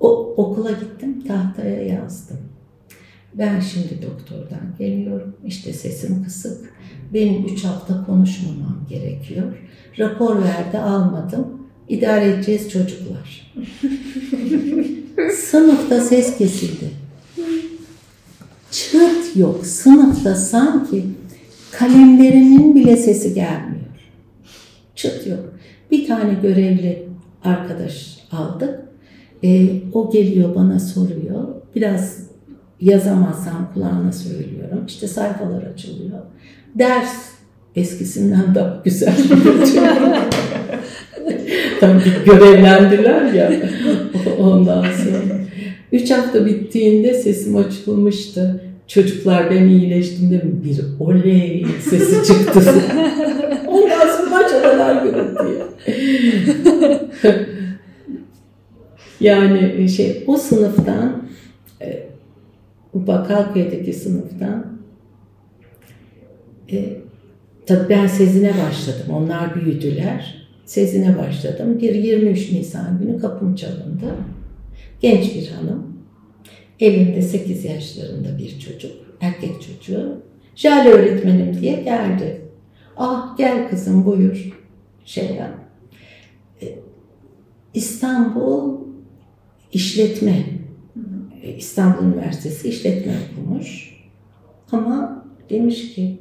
O, 0.00 0.34
okula 0.36 0.70
gittim 0.70 1.24
tahtaya 1.24 1.82
yazdım. 1.82 2.38
Ben 3.34 3.60
şimdi 3.60 4.02
doktordan 4.02 4.74
geliyorum. 4.78 5.36
İşte 5.46 5.72
sesim 5.72 6.24
kısık. 6.24 6.74
Benim 7.14 7.44
üç 7.44 7.64
hafta 7.64 8.06
konuşmamam 8.06 8.86
gerekiyor. 8.88 9.52
Rapor 9.98 10.42
verdi 10.42 10.78
almadım. 10.78 11.46
İdare 11.88 12.28
edeceğiz 12.28 12.70
çocuklar. 12.70 13.52
Sınıfta 15.32 16.00
ses 16.00 16.38
kesildi. 16.38 16.90
Çıt 18.70 19.36
yok. 19.36 19.66
Sınıfta 19.66 20.34
sanki 20.34 21.04
kalemlerimin 21.72 22.74
bile 22.74 22.96
sesi 22.96 23.34
gelmiyor. 23.34 24.10
Çıt 24.94 25.26
yok. 25.26 25.52
Bir 25.90 26.06
tane 26.06 26.34
görevli 26.42 27.08
arkadaş 27.44 28.18
aldık. 28.32 28.80
E, 29.44 29.68
o 29.92 30.10
geliyor 30.10 30.54
bana 30.54 30.80
soruyor. 30.80 31.48
Biraz 31.76 32.18
yazamazsam 32.80 33.70
kulağına 33.74 34.12
söylüyorum. 34.12 34.84
İşte 34.86 35.08
sayfalar 35.08 35.62
açılıyor. 35.62 36.18
Ders 36.74 37.14
eskisinden 37.76 38.54
daha 38.54 38.80
güzel 38.84 39.16
Tabii 41.80 42.00
görevlendiler 42.26 43.32
ya 43.32 43.52
ondan 44.38 44.82
sonra. 44.82 45.34
Üç 45.92 46.10
hafta 46.10 46.46
bittiğinde 46.46 47.14
sesim 47.14 47.56
açılmıştı. 47.56 48.60
Çocuklar 48.88 49.50
ben 49.50 49.66
iyileştim 49.68 50.30
de 50.30 50.42
bir 50.64 50.80
oley 51.00 51.66
sesi 51.90 52.26
çıktı. 52.26 52.60
Ondan 53.66 54.08
sonra 54.16 54.30
başladılar 54.30 55.02
gürültüye. 55.02 55.64
yani 59.20 59.88
şey 59.88 60.24
o 60.26 60.36
sınıftan 60.36 61.22
e, 61.82 62.06
Bakalköy'deki 62.94 63.92
sınıftan 63.92 64.66
e, 66.72 66.96
tabii 67.66 67.88
ben 67.88 68.06
Sezin'e 68.06 68.52
başladım. 68.68 69.06
Onlar 69.12 69.54
büyüdüler. 69.54 70.43
Sezin'e 70.66 71.18
başladım. 71.18 71.78
Bir 71.80 71.94
23 71.94 72.52
Nisan 72.52 72.98
günü 72.98 73.18
kapım 73.18 73.54
çalındı. 73.54 74.14
Genç 75.00 75.34
bir 75.34 75.48
hanım. 75.48 75.94
Elinde 76.80 77.22
8 77.22 77.64
yaşlarında 77.64 78.38
bir 78.38 78.58
çocuk. 78.58 78.92
Erkek 79.20 79.52
çocuğu. 79.62 80.22
Jale 80.56 80.90
öğretmenim 80.90 81.60
diye 81.60 81.82
geldi. 81.82 82.40
Ah 82.96 83.36
gel 83.38 83.68
kızım 83.70 84.06
buyur. 84.06 84.52
Şey. 85.04 85.40
E, 86.62 86.78
İstanbul 87.74 88.78
işletme 89.72 90.44
İstanbul 91.56 92.04
Üniversitesi 92.04 92.68
işletme 92.68 93.12
okumuş. 93.32 93.96
Ama 94.72 95.24
demiş 95.50 95.94
ki 95.94 96.18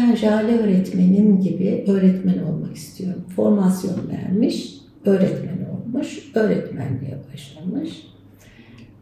ben 0.00 0.16
Jale 0.16 0.58
öğretmenim 0.58 1.40
gibi 1.40 1.84
öğretmen 1.86 2.38
olmak 2.38 2.76
istiyorum. 2.76 3.24
Formasyon 3.36 3.98
vermiş, 4.08 4.74
öğretmen 5.04 5.58
olmuş, 5.72 6.18
öğretmenliğe 6.34 7.18
başlamış. 7.32 8.06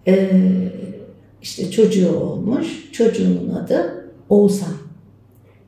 Ee, 0.07 0.69
işte 1.43 1.71
çocuğu 1.71 2.17
olmuş, 2.17 2.93
çocuğunun 2.93 3.51
adı 3.55 4.05
Oğuzhan. 4.29 4.75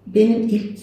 Benim 0.07 0.49
ilk 0.49 0.79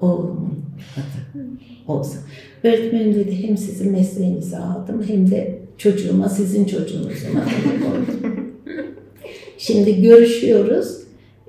oğlumun 0.00 0.64
adı 0.96 1.48
Oğuzhan. 1.88 2.22
Öğretmenim 2.64 3.14
dedi 3.14 3.48
hem 3.48 3.56
sizin 3.56 3.92
mesleğinizi 3.92 4.56
aldım 4.56 5.04
hem 5.06 5.30
de 5.30 5.58
çocuğuma 5.78 6.28
sizin 6.28 6.64
çocuğunuzun 6.64 7.28
adını 7.28 7.80
koydum. 7.80 8.54
Şimdi 9.58 10.02
görüşüyoruz. 10.02 10.99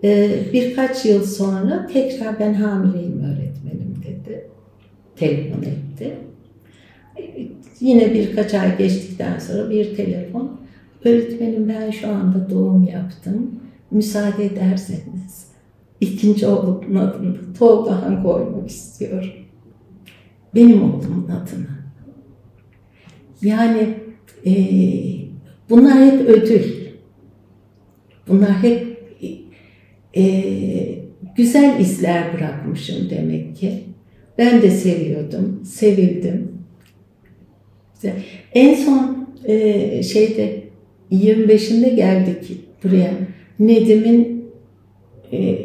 Ee, 0.03 0.39
birkaç 0.53 1.05
yıl 1.05 1.23
sonra 1.23 1.87
tekrar 1.93 2.39
ben 2.39 2.53
hamileyim 2.53 3.23
öğretmenim 3.23 3.95
dedi. 4.07 4.47
Telefon 5.15 5.61
etti. 5.61 6.17
Yine 7.79 8.13
birkaç 8.13 8.53
ay 8.53 8.77
geçtikten 8.77 9.39
sonra 9.39 9.69
bir 9.69 9.95
telefon. 9.95 10.59
Öğretmenim 11.05 11.69
ben 11.69 11.91
şu 11.91 12.07
anda 12.07 12.49
doğum 12.49 12.87
yaptım. 12.87 13.59
Müsaade 13.91 14.45
ederseniz 14.45 15.47
ikinci 16.01 16.47
oğlumun 16.47 16.95
adını 16.95 17.53
Tolgahan 17.59 18.23
koymak 18.23 18.69
istiyorum. 18.69 19.29
Benim 20.55 20.83
oğlumun 20.83 21.29
adını. 21.29 21.67
Yani 23.41 23.97
e, 24.45 24.53
bunlar 25.69 25.99
hep 25.99 26.29
ödül. 26.29 26.63
Bunlar 28.27 28.63
hep 28.63 28.90
e, 30.15 30.23
güzel 31.37 31.79
izler 31.79 32.33
bırakmışım 32.33 33.09
demek 33.09 33.55
ki. 33.55 33.83
Ben 34.37 34.61
de 34.61 34.71
seviyordum, 34.71 35.63
sevildim. 35.65 36.51
En 38.53 38.75
son 38.75 39.27
e, 39.45 40.03
şeyde 40.03 40.63
25'inde 41.11 41.95
geldik 41.95 42.51
buraya. 42.83 43.11
Nedim'in 43.59 44.45
e, 45.33 45.57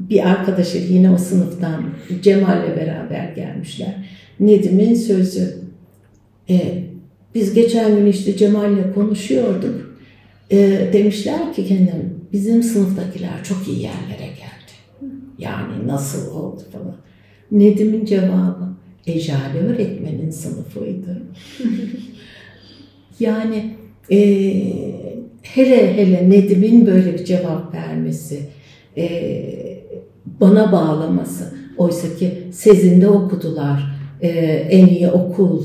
bir 0.00 0.30
arkadaşı 0.30 0.78
yine 0.78 1.10
o 1.10 1.18
sınıftan 1.18 1.84
Cemal'le 2.22 2.76
beraber 2.76 3.32
gelmişler. 3.36 3.94
Nedim'in 4.40 4.94
sözü. 4.94 5.56
E, 6.50 6.82
biz 7.34 7.54
geçen 7.54 7.96
gün 7.96 8.06
işte 8.06 8.36
Cemal'le 8.36 8.94
konuşuyorduk. 8.94 9.98
E, 10.50 10.80
demişler 10.92 11.52
ki 11.54 11.66
kendim 11.66 12.21
bizim 12.32 12.62
sınıftakiler 12.62 13.44
çok 13.44 13.68
iyi 13.68 13.82
yerlere 13.82 14.26
geldi. 14.26 15.12
Yani 15.38 15.86
nasıl 15.86 16.34
oldu 16.34 16.62
falan. 16.72 16.96
Nedim'in 17.50 18.04
cevabı 18.04 18.72
Ejale 19.06 19.58
öğretmenin 19.58 20.30
sınıfıydı. 20.30 21.22
yani 23.20 23.76
e, 24.10 24.18
hele 25.42 25.96
hele 25.96 26.30
Nedim'in 26.30 26.86
böyle 26.86 27.12
bir 27.12 27.24
cevap 27.24 27.74
vermesi, 27.74 28.40
e, 28.96 29.54
bana 30.40 30.72
bağlaması. 30.72 31.54
Oysa 31.76 32.16
ki 32.16 32.32
Sezin'de 32.52 33.08
okudular, 33.08 33.96
e, 34.20 34.28
en 34.70 34.86
iyi 34.86 35.08
okul 35.08 35.64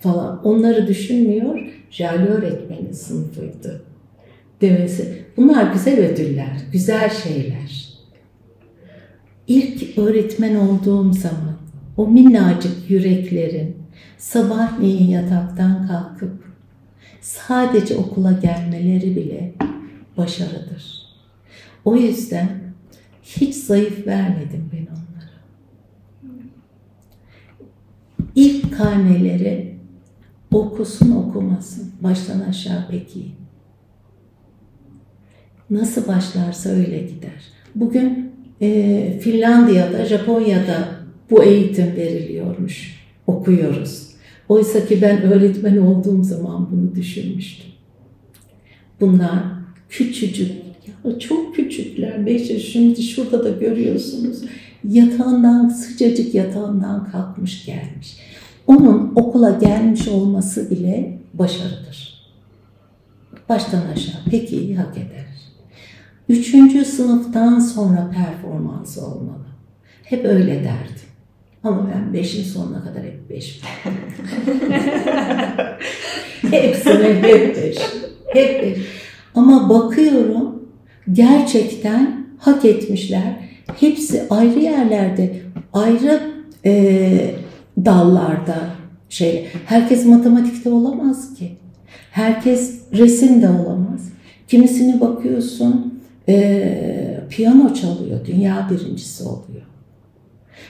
falan. 0.00 0.44
Onları 0.44 0.86
düşünmüyor. 0.86 1.58
Jale 1.90 2.26
öğretmenin 2.26 2.92
sınıfıydı 2.92 3.91
demesi. 4.62 5.24
Bunlar 5.36 5.72
güzel 5.72 5.98
ödüller, 5.98 6.56
güzel 6.72 7.10
şeyler. 7.10 7.92
İlk 9.46 9.98
öğretmen 9.98 10.54
olduğum 10.54 11.12
zaman 11.12 11.56
o 11.96 12.08
minnacık 12.08 12.90
yüreklerin 12.90 13.76
sabahleyin 14.18 15.08
yataktan 15.08 15.86
kalkıp 15.86 16.44
sadece 17.20 17.96
okula 17.96 18.32
gelmeleri 18.32 19.16
bile 19.16 19.54
başarıdır. 20.16 21.02
O 21.84 21.96
yüzden 21.96 22.48
hiç 23.22 23.54
zayıf 23.54 24.06
vermedim 24.06 24.70
ben 24.72 24.86
onlara. 24.86 25.32
İlk 28.34 28.76
karneleri 28.76 29.78
okusun 30.50 31.10
okumasın 31.10 31.92
baştan 32.00 32.40
aşağı 32.40 32.88
pek 32.90 33.16
Nasıl 35.72 36.08
başlarsa 36.08 36.70
öyle 36.70 36.98
gider. 36.98 37.42
Bugün 37.74 38.32
e, 38.60 39.18
Finlandiya'da, 39.20 40.04
Japonya'da 40.04 40.88
bu 41.30 41.44
eğitim 41.44 41.96
veriliyormuş. 41.96 43.02
Okuyoruz. 43.26 44.08
Oysa 44.48 44.86
ki 44.86 44.98
ben 45.02 45.22
öğretmen 45.22 45.76
olduğum 45.76 46.24
zaman 46.24 46.68
bunu 46.72 46.94
düşünmüştüm. 46.94 47.66
Bunlar 49.00 49.42
küçücük, 49.88 50.50
ya 50.86 51.18
çok 51.18 51.56
küçükler. 51.56 52.26
Beş 52.26 52.72
şimdi 52.72 53.02
şurada 53.02 53.44
da 53.44 53.50
görüyorsunuz. 53.50 54.38
Yatağından, 54.88 55.68
sıcacık 55.68 56.34
yatağından 56.34 57.10
kalkmış 57.12 57.66
gelmiş. 57.66 58.16
Onun 58.66 59.12
okula 59.14 59.50
gelmiş 59.50 60.08
olması 60.08 60.70
bile 60.70 61.18
başarıdır. 61.34 62.22
Baştan 63.48 63.86
aşağı 63.86 64.24
pek 64.30 64.52
iyi 64.52 64.76
hak 64.76 64.96
eder. 64.96 65.31
Üçüncü 66.28 66.84
sınıftan 66.84 67.60
sonra 67.60 68.10
performans 68.14 68.98
olmalı. 68.98 69.46
Hep 70.04 70.24
öyle 70.24 70.54
derdim. 70.54 71.08
Ama 71.64 71.90
ben 71.94 72.12
beşin 72.12 72.44
sonuna 72.44 72.84
kadar 72.84 73.04
hep 73.04 73.30
beş 73.30 73.60
Hepsine 76.50 77.14
hep 77.22 77.56
beş. 77.56 77.78
Hep 78.26 78.62
beş. 78.62 78.78
Ama 79.34 79.68
bakıyorum 79.68 80.68
gerçekten 81.12 82.26
hak 82.38 82.64
etmişler. 82.64 83.34
Hepsi 83.80 84.22
ayrı 84.30 84.58
yerlerde, 84.58 85.42
ayrı 85.72 86.20
e, 86.64 87.34
dallarda 87.84 88.56
şey. 89.08 89.48
Herkes 89.66 90.06
matematikte 90.06 90.70
olamaz 90.70 91.34
ki. 91.34 91.56
Herkes 92.10 92.80
resim 92.92 93.42
de 93.42 93.48
olamaz. 93.48 94.12
Kimisine 94.48 95.00
bakıyorsun 95.00 95.91
e, 96.28 97.24
piyano 97.30 97.74
çalıyor, 97.74 98.26
dünya 98.26 98.68
birincisi 98.70 99.24
oluyor. 99.24 99.62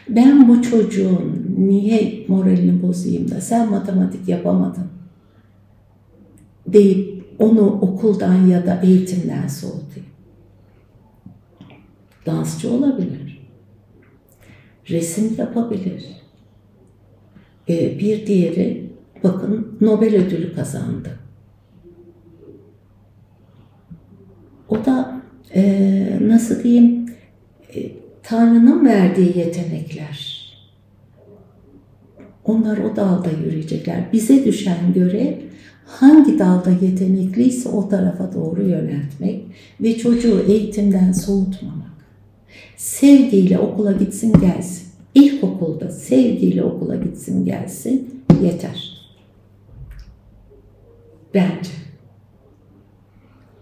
Ben 0.09 0.49
bu 0.49 0.63
çocuğun 0.63 1.55
niye 1.59 2.25
moralini 2.29 2.83
bozayım 2.83 3.31
da 3.31 3.41
sen 3.41 3.71
matematik 3.71 4.29
yapamadın 4.29 4.87
deyip 6.67 7.25
onu 7.39 7.81
okuldan 7.81 8.47
ya 8.47 8.67
da 8.67 8.81
eğitimden 8.83 9.49
soğutayım. 9.49 10.09
Dansçı 12.27 12.71
olabilir. 12.71 13.49
Resim 14.91 15.35
yapabilir. 15.39 16.05
Ee, 17.69 17.99
bir 17.99 18.27
diğeri 18.27 18.93
bakın 19.25 19.79
Nobel 19.81 20.15
ödülü 20.15 20.55
kazandı. 20.55 21.19
O 24.69 24.85
da 24.85 25.22
e, 25.55 26.19
nasıl 26.21 26.63
diyeyim 26.63 27.07
e, 27.75 27.91
Tanrı'nın 28.23 28.85
verdiği 28.85 29.39
yetenekler. 29.39 30.43
Onlar 32.45 32.79
o 32.79 32.97
dalda 32.97 33.31
yürüyecekler. 33.31 34.13
Bize 34.13 34.45
düşen 34.45 34.93
görev 34.95 35.35
hangi 35.85 36.39
dalda 36.39 36.71
yetenekliyse 36.71 37.69
o 37.69 37.89
tarafa 37.89 38.33
doğru 38.33 38.63
yöneltmek 38.63 39.45
ve 39.81 39.99
çocuğu 39.99 40.45
eğitimden 40.49 41.13
soğutmamak. 41.13 41.93
Sevgiyle 42.77 43.59
okula 43.59 43.93
gitsin 43.93 44.33
gelsin. 44.41 44.89
İlkokulda 45.15 45.91
sevgiyle 45.91 46.65
okula 46.65 46.97
gitsin 46.97 47.45
gelsin 47.45 48.23
yeter. 48.43 48.93
Bence. 51.35 51.82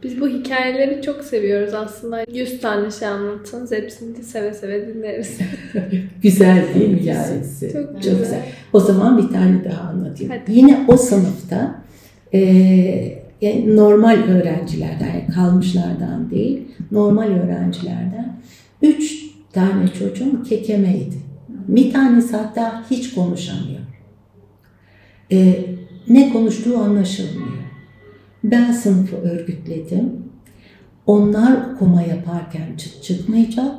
Biz 0.02 0.20
bu 0.20 0.28
hikayeleri 0.28 1.02
çok 1.02 1.24
seviyoruz 1.24 1.74
aslında. 1.74 2.24
Yüz 2.32 2.60
tane 2.60 2.90
şey 2.90 3.08
anlatsanız 3.08 3.72
hepsini 3.72 4.16
de 4.16 4.22
seve 4.22 4.54
seve 4.54 4.88
dinleriz. 4.88 5.38
güzel 6.22 6.64
değil 6.74 6.88
mi 6.88 7.00
hikayesi? 7.00 7.72
Çok, 7.72 7.82
çok 7.82 7.96
güzel. 7.96 8.18
güzel. 8.18 8.42
O 8.72 8.80
zaman 8.80 9.18
bir 9.18 9.32
tane 9.32 9.64
daha 9.64 9.88
anlatayım. 9.88 10.32
Hadi. 10.32 10.52
Yine 10.58 10.84
o 10.88 10.96
sınıfta 10.96 11.82
e, 12.34 12.40
yani 13.40 13.76
normal 13.76 14.16
öğrencilerden, 14.16 15.06
yani 15.06 15.26
kalmışlardan 15.34 16.30
değil, 16.30 16.68
normal 16.90 17.28
öğrencilerden 17.28 18.40
üç 18.82 19.24
tane 19.52 19.88
çocuğum 19.88 20.42
kekemeydi. 20.48 21.16
Bir 21.48 21.92
tanesi 21.92 22.36
hatta 22.36 22.84
hiç 22.90 23.14
konuşamıyor. 23.14 23.80
E, 25.32 25.64
ne 26.08 26.32
konuştuğu 26.32 26.78
anlaşılmıyor. 26.78 27.69
Ben 28.44 28.72
sınıfı 28.72 29.16
örgütledim. 29.16 30.12
Onlar 31.06 31.74
okuma 31.74 32.02
yaparken 32.02 32.76
çıt 32.76 33.02
çıkmayacak. 33.02 33.74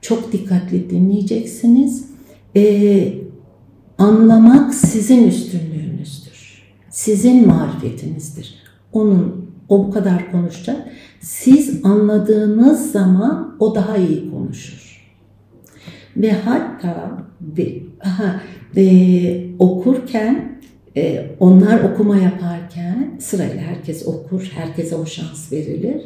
Çok 0.00 0.32
dikkatli 0.32 0.90
dinleyeceksiniz. 0.90 2.08
Ee, 2.56 3.14
anlamak 3.98 4.74
sizin 4.74 5.28
üstünlüğünüzdür. 5.28 6.62
Sizin 6.90 7.46
marifetinizdir. 7.46 8.54
Onun 8.92 9.50
o 9.68 9.86
bu 9.86 9.90
kadar 9.90 10.32
konuşacak. 10.32 10.86
Siz 11.20 11.84
anladığınız 11.84 12.92
zaman 12.92 13.56
o 13.58 13.74
daha 13.74 13.96
iyi 13.96 14.30
konuşur. 14.30 15.14
Ve 16.16 16.32
hatta 16.32 17.18
ve, 17.40 17.82
aha, 18.04 18.40
ve 18.76 19.46
okurken 19.58 20.53
e, 20.96 21.30
onlar 21.40 21.80
okuma 21.80 22.16
yaparken 22.16 23.16
sırayla 23.18 23.62
herkes 23.62 24.06
okur, 24.06 24.52
herkese 24.54 24.96
o 24.96 25.06
şans 25.06 25.52
verilir. 25.52 26.02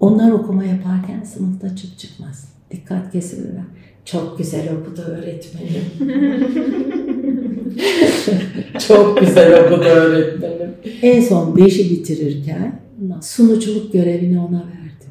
Onlar 0.00 0.30
okuma 0.30 0.64
yaparken 0.64 1.22
sınıfta 1.22 1.76
çıt 1.76 1.98
çıkmaz. 1.98 2.48
Dikkat 2.70 3.12
kesilirler. 3.12 3.64
Çok 4.04 4.38
güzel 4.38 4.68
okudu 4.72 5.00
öğretmenim. 5.00 5.84
Çok 8.88 9.20
güzel 9.20 9.64
okudu 9.64 9.84
öğretmenim. 9.84 10.70
En 11.02 11.20
son 11.20 11.56
beşi 11.56 11.90
bitirirken 11.90 12.80
sunuculuk 13.22 13.92
görevini 13.92 14.40
ona 14.40 14.58
verdim. 14.58 15.10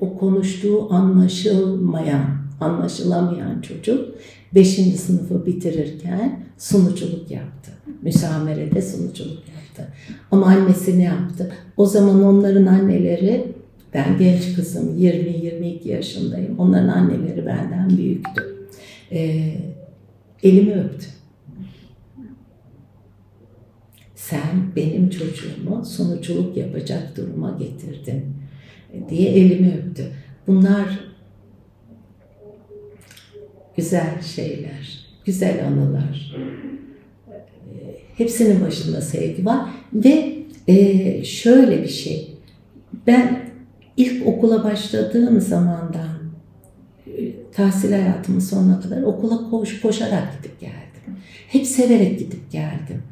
O 0.00 0.18
konuştuğu 0.18 0.92
anlaşılmayan, 0.92 2.26
anlaşılamayan 2.60 3.60
çocuk 3.60 4.14
beşinci 4.54 4.98
sınıfı 4.98 5.46
bitirirken 5.46 6.44
sunuculuk 6.58 7.30
yaptı. 7.30 7.70
Müsamerede 8.04 8.82
sunuculuk 8.82 9.42
yaptı. 9.48 9.92
Ama 10.30 10.46
annesi 10.46 10.98
ne 10.98 11.02
yaptı? 11.02 11.52
O 11.76 11.86
zaman 11.86 12.24
onların 12.24 12.66
anneleri, 12.66 13.46
ben 13.94 14.18
genç 14.18 14.54
kızım, 14.56 14.98
20-22 14.98 15.88
yaşındayım. 15.88 16.58
Onların 16.58 16.88
anneleri 16.88 17.46
benden 17.46 17.96
büyüktü. 17.96 18.56
Ee, 19.12 19.56
elimi 20.42 20.74
öptü. 20.74 21.06
Sen 24.14 24.76
benim 24.76 25.10
çocuğumu 25.10 25.84
sunuculuk 25.84 26.56
yapacak 26.56 27.16
duruma 27.16 27.58
getirdin 27.58 28.24
diye 29.08 29.30
elimi 29.30 29.74
öptü. 29.74 30.04
Bunlar 30.46 30.98
güzel 33.76 34.22
şeyler, 34.22 35.06
güzel 35.24 35.66
anılar. 35.66 36.36
Hepsinin 38.16 38.60
başında 38.60 39.00
sevgi 39.00 39.44
var 39.44 39.68
ve 39.92 40.38
e, 40.68 41.24
şöyle 41.24 41.82
bir 41.82 41.88
şey. 41.88 42.30
Ben 43.06 43.40
ilk 43.96 44.26
okula 44.26 44.64
başladığım 44.64 45.40
zamandan 45.40 46.18
e, 47.06 47.12
tahsil 47.52 47.92
hayatımın 47.92 48.40
sonuna 48.40 48.80
kadar 48.80 49.02
okula 49.02 49.50
koş, 49.50 49.80
koşarak 49.80 50.38
gidip 50.38 50.60
geldim. 50.60 50.84
Hep 51.48 51.66
severek 51.66 52.18
gidip 52.18 52.50
geldim. 52.52 53.02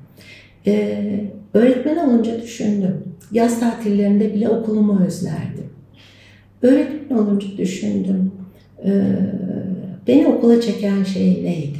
Ee, 0.67 1.25
öğretmen 1.55 1.97
olunca 1.97 2.43
düşündüm. 2.43 3.05
Yaz 3.33 3.61
tatillerinde 3.61 4.35
bile 4.35 4.49
okulumu 4.49 5.05
özlerdim. 5.07 5.71
Öğretmen 6.63 7.19
olunca 7.19 7.49
düşündüm. 7.59 8.33
Ee, 8.85 9.03
beni 10.07 10.27
okula 10.27 10.61
çeken 10.61 11.05
şey 11.05 11.45
neydi? 11.45 11.79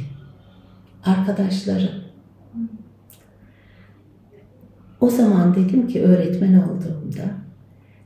Arkadaşlarım. 1.05 2.02
O 5.03 5.09
zaman 5.09 5.55
dedim 5.55 5.87
ki 5.87 6.01
öğretmen 6.01 6.53
olduğumda 6.53 7.23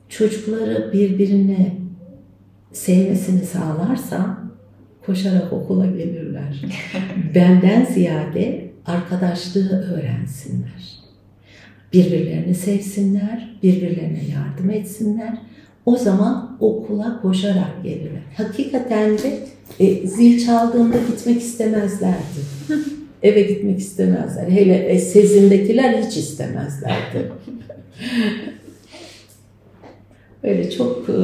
çocukları 0.09 0.89
birbirine 0.93 1.77
sevmesini 2.71 3.45
sağlarsam 3.45 4.51
koşarak 5.05 5.53
okula 5.53 5.85
gelirler. 5.85 6.61
Benden 7.35 7.85
ziyade 7.85 8.71
arkadaşlığı 8.85 9.81
öğrensinler. 9.81 10.99
Birbirlerini 11.93 12.55
sevsinler, 12.55 13.57
birbirlerine 13.63 14.21
yardım 14.33 14.69
etsinler. 14.69 15.37
O 15.85 15.97
zaman 15.97 16.57
okula 16.59 17.21
koşarak 17.21 17.83
gelirler. 17.83 18.21
Hakikaten 18.37 19.17
de 19.17 19.39
e, 19.79 20.07
zil 20.07 20.45
çaldığında 20.45 20.97
gitmek 20.97 21.41
istemezlerdi. 21.41 22.39
Eve 23.27 23.41
gitmek 23.41 23.79
istemezler. 23.79 24.49
Hele 24.49 24.75
e, 24.75 24.99
sezindekiler 24.99 26.03
hiç 26.03 26.17
istemezlerdi. 26.17 27.31
Öyle 30.43 30.71
çok 30.71 31.09
e, 31.09 31.19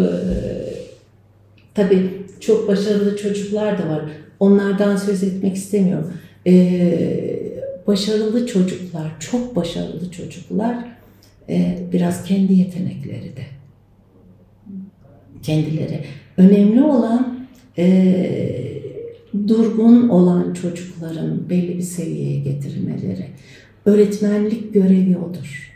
tabii 1.74 2.10
çok 2.40 2.68
başarılı 2.68 3.18
çocuklar 3.18 3.78
da 3.78 3.90
var. 3.90 4.02
Onlardan 4.40 4.96
söz 4.98 5.24
etmek 5.24 5.56
istemiyorum. 5.56 6.14
Ee, 6.48 7.44
başarılı 7.88 8.48
çocuklar, 8.48 9.12
çok 9.20 9.56
başarılı 9.56 10.12
çocuklar 10.12 10.76
e, 11.50 11.78
biraz 11.94 12.24
kendi 12.24 12.54
yetenekleri 12.54 13.36
de 13.38 13.46
kendileri. 15.44 16.04
Önemli 16.38 16.84
olan 16.84 17.48
e, 17.78 18.83
durgun 19.48 20.10
olan 20.10 20.54
çocukların 20.54 21.50
belli 21.50 21.78
bir 21.78 21.84
seviyeye 21.84 22.40
getirmeleri. 22.40 23.26
Öğretmenlik 23.86 24.74
görevi 24.74 25.18
odur. 25.18 25.74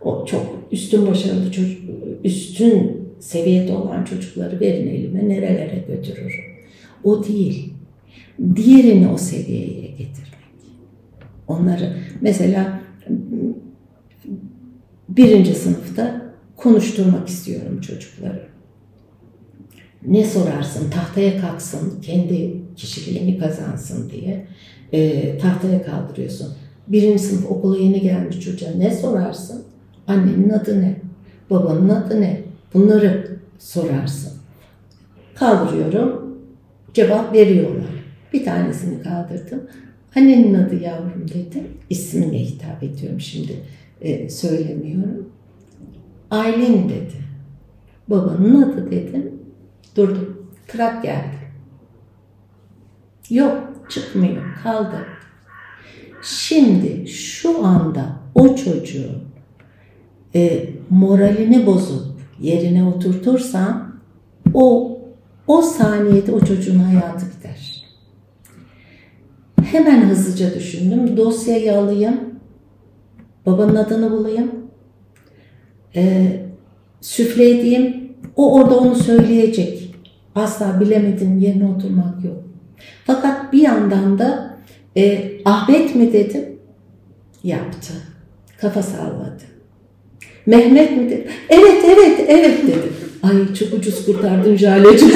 O 0.00 0.26
çok 0.26 0.46
üstün 0.72 1.06
başarılı 1.06 1.52
çocuk, 1.52 1.80
üstün 2.24 3.02
seviyede 3.20 3.72
olan 3.72 4.04
çocukları 4.04 4.60
verin 4.60 4.86
elime 4.86 5.28
nerelere 5.28 5.84
götürürüm. 5.88 6.30
O 7.04 7.24
değil. 7.24 7.72
Diğerini 8.56 9.08
o 9.08 9.18
seviyeye 9.18 9.86
getirmek. 9.86 10.32
Onları 11.48 11.96
mesela 12.20 12.80
birinci 15.08 15.54
sınıfta 15.54 16.32
konuşturmak 16.56 17.28
istiyorum 17.28 17.80
çocukları. 17.80 18.42
Ne 20.06 20.24
sorarsın? 20.24 20.90
Tahtaya 20.90 21.40
kalksın, 21.40 22.00
kendi 22.02 22.61
kişiliğini 22.76 23.38
kazansın 23.38 24.10
diye 24.10 24.46
e, 24.92 25.38
tahtaya 25.38 25.82
kaldırıyorsun. 25.82 26.48
Birinci 26.88 27.22
sınıf 27.22 27.50
okula 27.50 27.78
yeni 27.78 28.00
gelmiş 28.00 28.40
çocuğa 28.40 28.70
ne 28.70 28.94
sorarsın? 28.94 29.62
Annenin 30.06 30.50
adı 30.50 30.82
ne? 30.82 30.96
Babanın 31.50 31.88
adı 31.88 32.20
ne? 32.20 32.40
Bunları 32.74 33.38
sorarsın. 33.58 34.32
Kaldırıyorum, 35.34 36.38
cevap 36.94 37.34
veriyorlar. 37.34 37.90
Bir 38.32 38.44
tanesini 38.44 39.02
kaldırdım. 39.02 39.62
Annenin 40.16 40.54
adı 40.54 40.82
yavrum 40.82 41.26
dedim. 41.28 41.68
İsmine 41.90 42.38
hitap 42.38 42.82
ediyorum 42.82 43.20
şimdi 43.20 43.52
e, 44.00 44.28
söylemiyorum. 44.28 45.28
Aylin 46.30 46.88
dedi. 46.88 47.22
Babanın 48.08 48.62
adı 48.62 48.90
dedim. 48.90 49.32
Durdum. 49.96 50.48
Trak 50.68 51.02
geldi. 51.02 51.41
Yok 53.32 53.86
çıkmıyor. 53.88 54.42
Kaldı. 54.62 55.06
Şimdi 56.22 57.08
şu 57.08 57.66
anda 57.66 58.06
o 58.34 58.56
çocuğun 58.56 59.22
e, 60.34 60.68
moralini 60.90 61.66
bozup 61.66 62.06
yerine 62.40 62.84
oturtursan 62.84 63.94
o 64.54 64.98
o 65.46 65.62
saniyede 65.62 66.32
o 66.32 66.40
çocuğun 66.40 66.78
hayatı 66.78 67.26
biter. 67.26 67.84
Hemen 69.62 70.08
hızlıca 70.08 70.54
düşündüm. 70.54 71.16
Dosyayı 71.16 71.78
alayım. 71.78 72.20
Babanın 73.46 73.76
adını 73.76 74.10
bulayım. 74.10 74.52
E, 75.96 76.32
süfle 77.00 77.50
edeyim. 77.50 78.14
O 78.36 78.54
orada 78.54 78.78
onu 78.78 78.94
söyleyecek. 78.94 79.94
Asla 80.34 80.80
bilemedin 80.80 81.38
yerine 81.38 81.66
oturmak 81.68 82.24
yok. 82.24 82.51
Fakat 83.06 83.52
bir 83.52 83.62
yandan 83.62 84.18
da 84.18 84.56
e, 84.96 85.32
Ahmet 85.44 85.94
mi 85.94 86.12
dedim? 86.12 86.44
Yaptı. 87.44 87.92
Kafa 88.60 88.82
salladı. 88.82 89.42
Mehmet 90.46 90.96
mi 90.96 91.10
dedi? 91.10 91.28
Evet, 91.48 91.84
evet, 91.84 92.20
evet 92.28 92.62
dedi. 92.62 92.92
Ay 93.22 93.54
çok 93.54 93.78
ucuz 93.78 94.06
kurtardın 94.06 94.56
Jale'cim. 94.56 95.10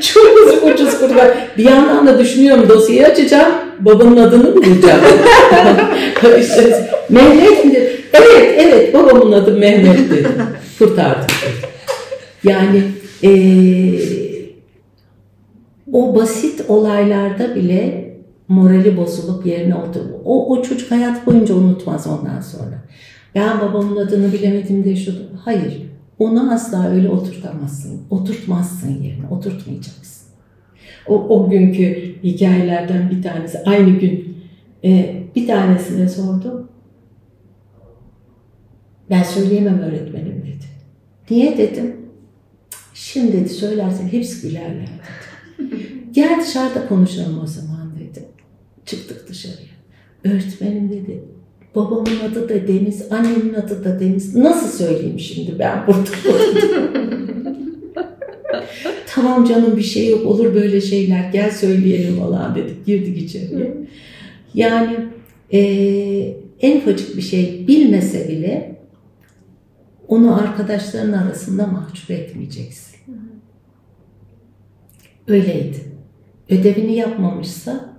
çok 0.00 0.24
ucuz, 0.38 0.62
ucuz 0.62 0.98
kurtardın. 0.98 1.34
Bir 1.58 1.64
yandan 1.64 2.06
da 2.06 2.18
düşünüyorum 2.18 2.68
dosyayı 2.68 3.06
açacağım. 3.06 3.52
Babamın 3.80 4.16
adını 4.16 4.44
mı 4.44 4.56
bulacağım? 4.56 5.00
işte, 6.40 6.90
Mehmet 7.08 7.64
mi 7.64 7.74
dedi? 7.74 8.00
Evet, 8.12 8.54
evet 8.58 8.94
babamın 8.94 9.32
adı 9.32 9.52
Mehmet 9.52 10.10
dedi. 10.10 10.28
Kurtardım. 10.78 11.26
Yani 12.44 12.82
ee, 13.24 13.98
o 15.92 16.14
basit 16.14 16.64
olaylarda 16.68 17.54
bile 17.54 18.12
morali 18.48 18.96
bozulup 18.96 19.46
yerine 19.46 19.74
oturup 19.74 20.20
o, 20.24 20.52
o 20.52 20.62
çocuk 20.62 20.90
hayat 20.90 21.26
boyunca 21.26 21.54
unutmaz 21.54 22.06
ondan 22.06 22.40
sonra. 22.40 22.82
Ben 23.34 23.60
babamın 23.60 23.96
adını 23.96 24.32
bilemedim 24.32 24.84
de 24.84 24.96
şu. 24.96 25.12
Hayır. 25.44 25.82
Onu 26.18 26.52
asla 26.52 26.88
öyle 26.88 27.08
oturtamazsın. 27.08 28.00
Oturtmazsın 28.10 29.02
yerine. 29.02 29.26
Oturtmayacaksın. 29.30 30.28
O, 31.08 31.14
o 31.14 31.50
günkü 31.50 32.14
hikayelerden 32.22 33.10
bir 33.10 33.22
tanesi. 33.22 33.58
Aynı 33.66 33.90
gün 33.90 34.36
e, 34.84 35.22
bir 35.36 35.46
tanesine 35.46 36.08
sordum. 36.08 36.68
Ben 39.10 39.22
söyleyemem 39.22 39.78
öğretmenim 39.78 40.42
dedi. 40.42 40.66
Niye 41.30 41.58
dedim. 41.58 42.01
Şimdi 43.12 43.32
dedi 43.32 43.48
söylersen 43.48 44.08
hepsi 44.08 44.48
gülerler. 44.48 44.88
Gel 46.12 46.40
dışarıda 46.40 46.88
konuşalım 46.88 47.40
o 47.44 47.46
zaman 47.46 47.92
dedi. 48.00 48.24
Çıktık 48.86 49.28
dışarıya. 49.28 49.72
Öğretmenim 50.24 50.90
dedi. 50.90 51.22
Babamın 51.74 52.20
adı 52.30 52.48
da 52.48 52.68
Deniz, 52.68 53.12
annemin 53.12 53.54
adı 53.54 53.84
da 53.84 54.00
Deniz. 54.00 54.36
Nasıl 54.36 54.84
söyleyeyim 54.84 55.18
şimdi 55.18 55.58
ben 55.58 55.86
burada? 55.86 56.10
tamam 59.06 59.44
canım 59.44 59.76
bir 59.76 59.82
şey 59.82 60.08
yok 60.08 60.26
olur 60.26 60.54
böyle 60.54 60.80
şeyler 60.80 61.30
gel 61.30 61.50
söyleyelim 61.50 62.16
falan 62.16 62.54
dedik. 62.54 62.86
Girdik 62.86 63.22
içeriye. 63.22 63.74
Yani 64.54 64.96
e, 65.52 65.60
en 66.60 66.78
ufacık 66.78 67.16
bir 67.16 67.22
şey 67.22 67.64
bilmese 67.68 68.28
bile 68.28 68.76
onu 70.08 70.36
arkadaşların 70.36 71.12
arasında 71.12 71.66
mahcup 71.66 72.10
etmeyeceksin. 72.10 72.91
Öyleydi. 75.26 75.76
Ödevini 76.48 76.96
yapmamışsa 76.96 77.92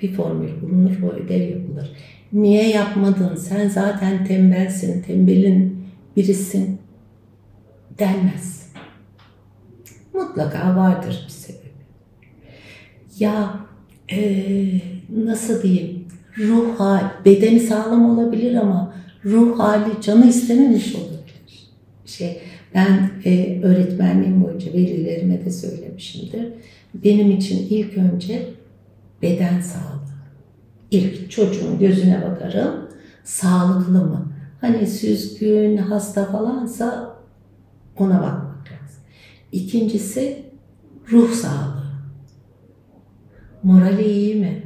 bir 0.00 0.12
formül 0.12 0.62
bulunur, 0.62 1.02
o 1.02 1.06
ödev 1.06 1.48
yapılır. 1.48 1.90
Niye 2.32 2.68
yapmadın? 2.68 3.36
Sen 3.36 3.68
zaten 3.68 4.24
tembelsin, 4.24 5.02
tembelin 5.02 5.86
birisin 6.16 6.80
denmez. 7.98 8.72
Mutlaka 10.14 10.76
vardır 10.76 11.24
bir 11.26 11.32
sebebi. 11.32 11.60
Ya 13.18 13.60
e, 14.12 14.20
nasıl 15.16 15.62
diyeyim? 15.62 16.04
Ruh 16.38 16.80
hali, 16.80 17.10
bedeni 17.24 17.60
sağlam 17.60 18.18
olabilir 18.18 18.54
ama 18.54 18.94
ruh 19.24 19.58
hali 19.58 20.00
canı 20.02 20.26
istememiş 20.26 20.94
olabilir. 20.94 21.70
Şey, 22.06 22.40
ben 22.74 23.10
e, 23.24 23.60
öğretmenliğim 23.62 24.44
boyunca 24.44 24.72
velilerime 24.72 25.44
de 25.44 25.50
söylemişimdir. 25.50 26.52
Benim 26.94 27.30
için 27.30 27.66
ilk 27.70 27.98
önce 27.98 28.48
beden 29.22 29.60
sağlığı. 29.60 30.00
İlk 30.90 31.30
çocuğun 31.30 31.78
gözüne 31.78 32.22
bakarım. 32.22 32.88
Sağlıklı 33.24 33.92
mı? 33.92 34.32
Hani 34.60 34.86
süzgün, 34.86 35.76
hasta 35.76 36.24
falansa 36.24 37.16
ona 37.96 38.22
bakmak 38.22 38.66
lazım. 38.72 39.02
İkincisi 39.52 40.42
ruh 41.12 41.30
sağlığı. 41.30 41.90
Morali 43.62 44.04
iyi 44.04 44.34
mi? 44.34 44.62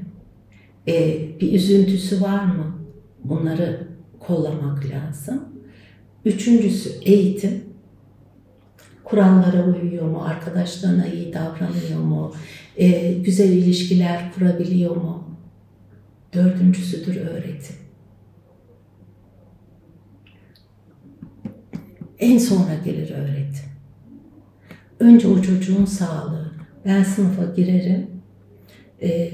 Ee, 0.88 1.28
bir 1.40 1.52
üzüntüsü 1.52 2.20
var 2.20 2.44
mı? 2.44 2.78
Bunları 3.24 3.88
kollamak 4.20 4.84
lazım. 4.84 5.44
Üçüncüsü 6.24 6.90
eğitim. 7.02 7.63
Kurallara 9.14 9.64
uyuyor 9.64 10.08
mu? 10.08 10.22
Arkadaşlarına 10.24 11.06
iyi 11.06 11.34
davranıyor 11.34 12.00
mu? 12.00 12.32
Ee, 12.76 13.12
güzel 13.12 13.48
ilişkiler 13.48 14.32
kurabiliyor 14.32 14.96
mu? 14.96 15.24
Dördüncüsüdür 16.32 17.16
öğretim. 17.16 17.76
En 22.18 22.38
sonra 22.38 22.74
gelir 22.84 23.10
öğretim. 23.10 23.64
Önce 25.00 25.28
o 25.28 25.42
çocuğun 25.42 25.84
sağlığı. 25.84 26.52
Ben 26.84 27.02
sınıfa 27.02 27.44
girerim. 27.44 28.06
E, 29.02 29.30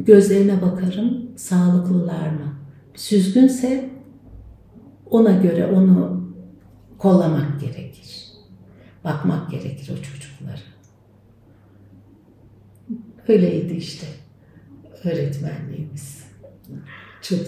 gözlerine 0.00 0.62
bakarım. 0.62 1.30
Sağlıklılar 1.36 2.28
mı? 2.30 2.54
Süzgünse 2.94 3.90
ona 5.10 5.32
göre 5.32 5.66
onu 5.66 6.24
kollamak 6.98 7.60
gerekir 7.60 7.93
bakmak 9.04 9.50
gerekir 9.50 9.92
o 9.92 10.02
çocuklara. 10.02 10.60
Öyleydi 13.28 13.74
işte 13.74 14.06
öğretmenliğimiz. 15.04 16.24
Çok 17.22 17.40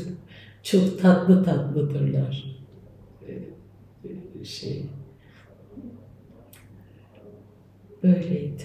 çok 0.62 1.02
tatlı 1.02 1.44
tatlıdırlar. 1.44 2.44
Ee, 3.28 3.32
e, 4.40 4.44
şey 4.44 4.86
böyleydi. 8.02 8.64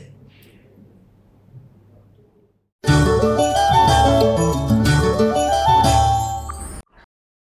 Müzik 2.88 3.61